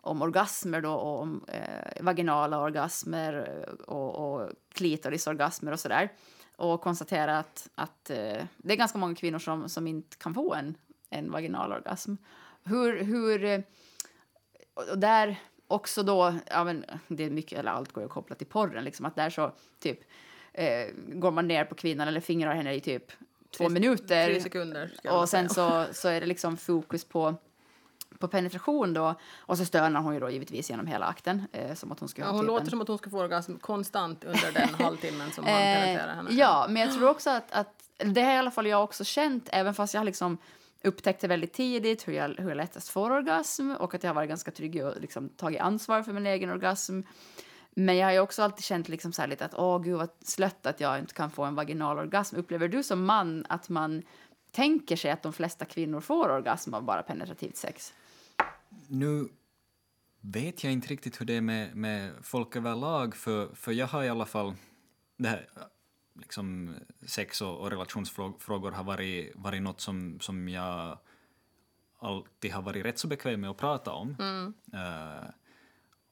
[0.00, 6.12] om orgasmer då och om eh, vaginala orgasmer och, och klitorisorgasmer och sådär.
[6.56, 10.54] Och konstaterat att, att eh, det är ganska många kvinnor som, som inte kan få
[10.54, 10.76] en,
[11.10, 12.14] en vaginal orgasm.
[12.64, 13.60] Hur, hur, eh,
[14.74, 15.36] och där
[15.68, 18.84] också då, ja men det är mycket, eller allt går ju att koppla till porren,
[18.84, 20.00] liksom att där så typ
[20.56, 23.12] eh, går man ner på kvinnan eller fingrar henne i typ
[23.56, 24.26] två minuter.
[24.26, 24.90] Tre sekunder.
[24.98, 27.34] ska Och sen så, så är det liksom fokus på,
[28.18, 29.14] på penetration då.
[29.36, 31.42] Och så stönar hon ju då givetvis genom hela akten.
[31.52, 33.56] Eh, som att hon skulle Ja, hon typ låter som att hon ska få orgasm
[33.56, 36.30] konstant under den halvtimmen som han Eh, penetrerar henne.
[36.32, 39.48] ja, men jag tror också att, att det har i alla fall jag också känt,
[39.52, 40.38] även fast jag liksom
[40.82, 44.28] upptäckte väldigt tidigt hur jag, hur jag lättast får orgasm och att jag har varit
[44.28, 47.00] ganska trygg och liksom tagit ansvar för min egen orgasm.
[47.78, 50.66] Men jag har också alltid känt liksom så här lite att åh gud vad slött
[50.66, 52.36] att jag inte kan få en vaginal orgasm.
[52.36, 54.02] Upplever du som man att man
[54.50, 57.94] tänker sig att de flesta kvinnor får orgasm av bara penetrativt sex?
[58.88, 59.28] Nu
[60.20, 64.04] vet jag inte riktigt hur det är med, med folk överlag, för, för jag har
[64.04, 64.54] i alla fall...
[65.16, 65.48] Det här,
[66.14, 66.74] liksom,
[67.06, 70.98] sex och, och relationsfrågor har varit, varit något som, som jag
[71.98, 74.16] alltid har varit rätt så bekväm med att prata om.
[74.72, 75.28] Eh,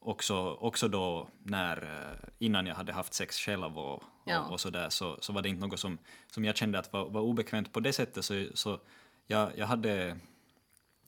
[0.04, 4.40] också, också då när, eh, innan jag hade haft sex själv och, Ja.
[4.40, 6.92] och, och så där, så, så var det inte något som, som jag kände att
[6.92, 8.24] var, var obekvämt på det sättet.
[8.24, 8.80] Så, så
[9.26, 10.16] jag, jag hade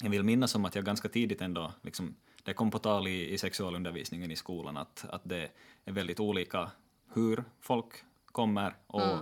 [0.02, 3.32] jag vill minnas om att jag ganska tidigt ändå, liksom, det kom på tal i,
[3.32, 5.50] i sexualundervisningen i skolan att, att det
[5.84, 6.70] är väldigt olika
[7.14, 7.86] hur folk
[8.26, 9.18] kommer och,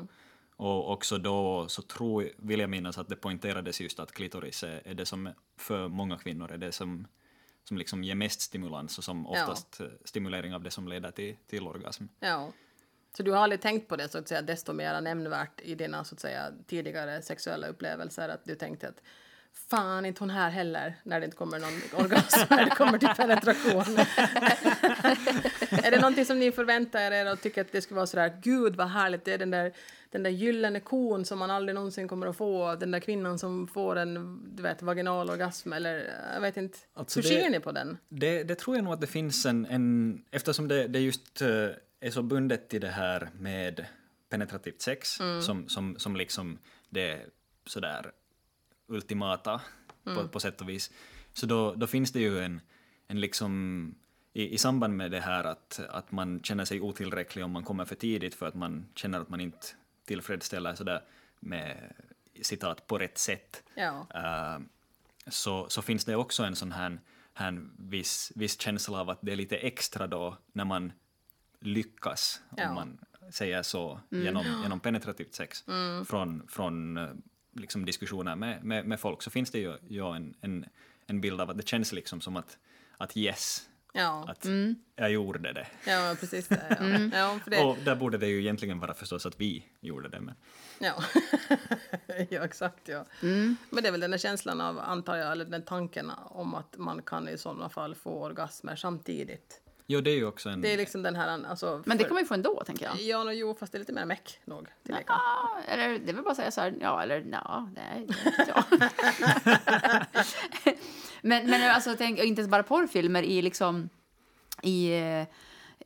[0.56, 4.82] och också då så tror, vill jag minnas att det poängterades just att klitoris är,
[4.84, 7.06] är det som för många kvinnor är det som,
[7.68, 9.42] som liksom ger mest stimulans och som Ja.
[9.42, 12.04] oftast eh, stimulering av det som leder till, till orgasm.
[12.20, 12.52] Ja.
[13.16, 16.04] Så du har aldrig tänkt på det så att säga desto mer nämnvärt i dina
[16.04, 19.00] så att säga tidigare sexuella upplevelser att du tänkte att
[19.70, 23.08] fan inte hon här heller när det inte kommer någon orgasm när det kommer till
[23.08, 23.84] penetration.
[25.84, 28.76] är det någonting som ni förväntar er och tycker att det skulle vara sådär gud
[28.76, 29.72] vad härligt det är den där
[30.14, 33.66] den där gyllene kon som man aldrig någonsin kommer att få, den där kvinnan som
[33.68, 36.78] får en du vet, vaginal orgasm eller jag vet inte.
[36.92, 37.98] Alltså Hur det- ser ni på den?
[38.08, 41.48] Det, det tror jag nog att det finns en, en eftersom det, det just eh,
[42.00, 43.86] är så bundet till det här med
[44.28, 46.58] penetrativt sex som, som, som liksom
[46.88, 47.20] det
[47.66, 48.10] sådär
[48.88, 49.60] ultimata
[50.04, 50.90] på, på sätt och vis.
[51.32, 52.60] Så då, då finns det ju en,
[53.06, 53.94] en liksom
[54.32, 57.84] i, i samband med det här att, att man känner sig otillräcklig om man kommer
[57.84, 59.66] för tidigt för att man känner att man inte
[60.04, 61.02] tillfredsställer sådär
[61.40, 61.92] med
[62.42, 63.62] citat på rätt sätt.
[63.74, 64.06] Ja.
[64.14, 64.58] Eh,
[65.26, 67.00] så, så finns det också en sån här,
[67.34, 70.92] här viss, viss känsla av att det är lite extra då när man
[71.60, 72.68] lyckas, Ja.
[72.68, 72.98] om man
[73.30, 75.64] säger så, genom, genom penetrativt sex.
[76.06, 77.08] Från, från eh,
[77.52, 80.66] liksom diskussioner med, med, med folk så finns det ju, ju en, en,
[81.06, 82.58] en bild av att det känns liksom som att,
[82.96, 84.46] att yes, Ja, att
[84.96, 85.66] jag gjorde det.
[85.86, 86.76] ja precis det.
[86.80, 87.18] Ja.
[87.18, 87.64] Ja, för det.
[87.64, 90.20] Och där borde det ju egentligen vara förstås att vi gjorde det.
[90.20, 90.34] Men,
[90.78, 91.04] Ja.
[92.30, 92.88] ja, exakt.
[92.88, 93.04] Ja.
[93.20, 96.76] Men det är väl den där känslan av, antar jag, eller den tanken om att
[96.76, 99.60] man kan i sådana fall få orgasmer samtidigt.
[99.86, 100.60] jo, det är ju också en...
[100.60, 101.44] Det är liksom den här...
[101.48, 103.00] Alltså, Men det kan man ju få ändå, tänker jag.
[103.00, 104.68] Ja, no, jo, fast det är lite mer meck nog.
[104.82, 108.30] Ja, eller det är väl bara att säga så här, ja eller ja, nej, det
[108.38, 108.64] vet jag.
[111.24, 113.88] Men, men alltså, tänk, inte bara porrfilmer i liksom,
[114.62, 114.92] i,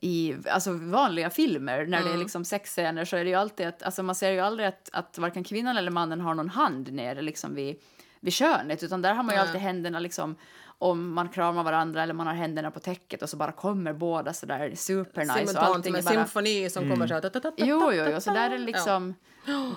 [0.01, 3.83] i alltså vanliga filmer, när det är liksom sexscener så är det ju alltid att,
[3.83, 7.23] alltså man ser ju aldrig att, att varken kvinnan eller mannen har någon hand nere
[7.23, 7.77] liksom vid,
[8.21, 9.47] vid könet, utan där har man ju Nej.
[9.47, 10.37] alltid händerna liksom
[10.79, 14.33] om man kramar varandra eller man har händerna på täcket och så bara kommer båda
[14.33, 16.15] sådär supernice och Simultant med är bara...
[16.15, 17.21] symfoni som kommer så här...
[17.21, 19.15] ta, ta, ta, ta, Jo, jo, jo, så där är det liksom...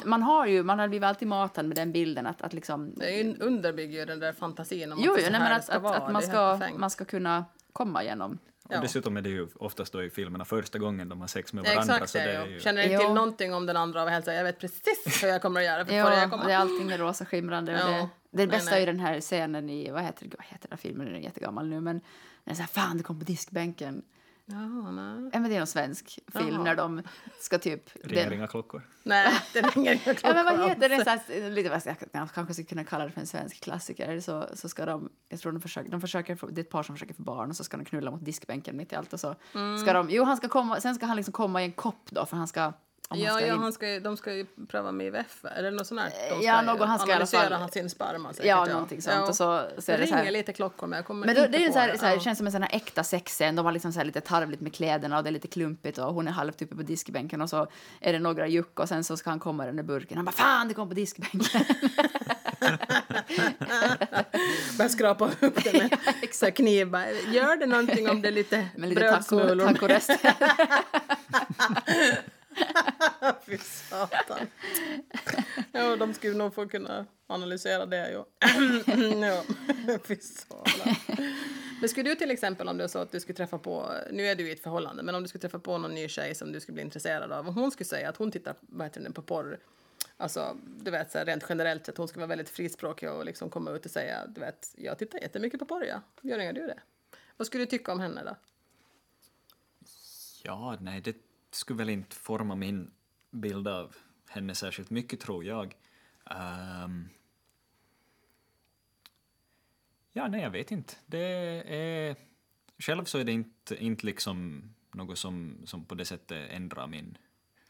[0.06, 2.94] Man har ju, man har blivit alltid matad med den bilden att, att liksom...
[2.96, 5.50] Det är ju underbygger ju den där fantasin om Jo, jo, är så nej, här
[5.50, 5.98] men att, ska att, vara.
[5.98, 8.38] att man, är ska, man ska kunna komma igenom.
[8.66, 8.82] Och Ja.
[8.82, 11.94] dessutom är det ju oftast då i filmerna första gången de har sex med varandra.
[11.94, 12.60] Exakt så det är är ju.
[12.60, 13.00] Känner inte Jo.
[13.00, 14.34] till någonting om den andra och hälsa.
[14.34, 16.46] Jag vet precis hur jag kommer att göra för Ja, jag och kommer.
[16.46, 17.72] det är allting det rosa skimrande.
[17.72, 17.86] Ja.
[17.86, 18.76] Och det, det Nej, bästa nej.
[18.76, 21.20] är ju den här scenen i, vad heter, det- vad heter den filmen, den är
[21.20, 21.96] jättegammal nu, men
[22.44, 24.02] den är så här, fan det kom på diskbänken.
[24.46, 24.58] Ja,
[24.92, 25.30] nej.
[25.34, 26.64] Ja, men det är någon svensk film Jaha.
[26.64, 27.02] när de
[27.40, 27.90] ska typ...
[28.04, 28.82] Ringer den- inga klockor.
[29.04, 31.04] nej, det ringer inga Ja, men vad klockor heter det?
[31.04, 34.20] Så här, lite, jag, jag kanske skulle kunna kalla det för en svensk klassiker.
[34.20, 36.84] Så, så ska de, jag tror de försöker, de försöker, få- det är ett par
[36.84, 39.20] som försöker få barn och så ska de knulla mot diskbänken mitt i allt och
[39.20, 39.78] så Mm.
[39.78, 42.26] ska de, jo han ska komma, sen ska han liksom komma i en kopp då
[42.26, 42.74] för han ska,
[43.20, 45.42] Ja, ska ja han ska, de ska ju pröva med IVF.
[45.42, 46.10] Det något sånt här?
[46.30, 48.46] De ska Ja, någon- han ska i alla analysera fall- sin sperma säkert.
[48.46, 49.28] ja, någonting sånt Ja.
[49.28, 51.68] och så, så det ringer lite klockor men jag kommer Men då, inte det är
[51.68, 51.98] på så här, det.
[51.98, 52.20] så här, Ja.
[52.20, 53.56] känns som en sån här äkta sexscen.
[53.56, 56.14] De har liksom så här lite tarvligt med kläderna och det är lite klumpigt och
[56.14, 57.68] hon är halvt uppe på diskbänken och så
[58.00, 60.18] är det några juck och sen så ska han komma i den där burken.
[60.18, 61.42] Han bara fan det kom på diskbänken.
[64.78, 65.98] Börjar skrapa upp det med
[66.42, 66.90] här kniv.
[66.92, 69.68] Bara, Gör det någonting om det är lite, Med lite taco, brödsmulor?
[73.46, 74.48] Fy satan.
[75.72, 78.10] Ja, de skulle nog få kunna analysera det.
[78.12, 78.26] Ja.
[79.22, 79.44] ja.
[80.04, 80.96] Fy satan.
[81.82, 84.36] Men skulle du till exempel om är så att du skulle träffa på, nu är
[84.36, 86.60] du i ett förhållande, men om du skulle träffa på någon ny tjej som du
[86.60, 89.22] skulle bli intresserad av och hon skulle säga att hon tittar vad heter det, på
[89.22, 89.60] porr,
[90.18, 93.50] alltså du vet så här, rent generellt sett, hon skulle vara väldigt frispråkig och liksom
[93.50, 96.02] komma ut och säga, du vet, jag tittar jättemycket på porr, ja.
[96.22, 96.80] Gör inga du det?
[97.38, 98.36] Vad skulle du tycka om henne då?
[100.44, 101.16] Ja, nej, det
[101.56, 102.92] skulle väl inte forma min
[103.32, 103.96] bild av
[104.30, 105.76] henne särskilt mycket, tror jag.
[106.26, 107.10] Ehm,
[110.14, 110.94] ja, nej, jag vet inte.
[111.06, 111.24] Det
[111.76, 112.16] är...
[112.80, 117.18] Själv så är det inte, inte liksom något som, som på det sättet ändrar min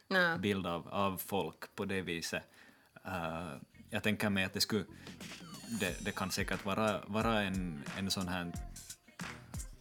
[0.07, 0.39] Nej.
[0.39, 2.43] bild av, av folk på det viset.
[3.05, 3.53] Eh,
[3.89, 4.85] jag tänker mig att det skulle...
[5.79, 8.51] Det, det kan säkert vara, vara en, en sån här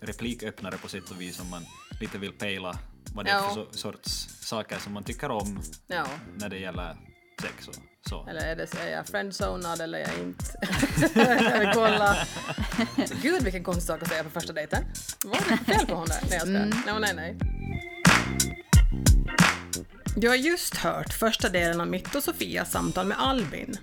[0.00, 1.62] repliköppnare på sätt och vis om man
[2.00, 2.78] lite vill pejla
[3.14, 6.06] vad det är för so- sorts saker som man tycker om Ja.
[6.36, 6.96] när det gäller
[7.42, 7.74] sex och
[8.08, 8.26] så.
[8.28, 10.44] Eller är, det, så- är jag friendzonad eller är jag inte?
[11.64, 12.16] jag kolla.
[13.22, 14.84] Gud vilken konstig sak att säga på första dejten.
[15.24, 16.18] Vad var det för fel på hon där?
[16.22, 17.00] Nej jag skojar.
[17.00, 17.59] Nej, nej, nej.
[20.16, 23.76] Du har just hört första delen av mitt och Sofias samtal med Albin.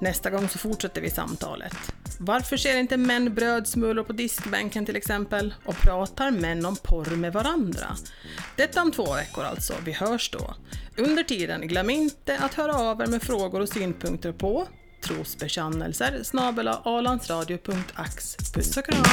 [0.00, 1.76] Nästa gång så fortsätter vi samtalet.
[2.18, 5.54] Varför ser inte män brödsmulor på diskbänken till exempel?
[5.64, 7.96] Och pratar män om porr med varandra?
[8.56, 9.74] Detta om två veckor alltså.
[9.84, 10.54] Vi hörs då.
[10.96, 14.68] Under tiden, glöm inte att höra av er med frågor och synpunkter på
[15.00, 16.68] trosbekännelser snabel
[18.54, 19.04] Puss och kram!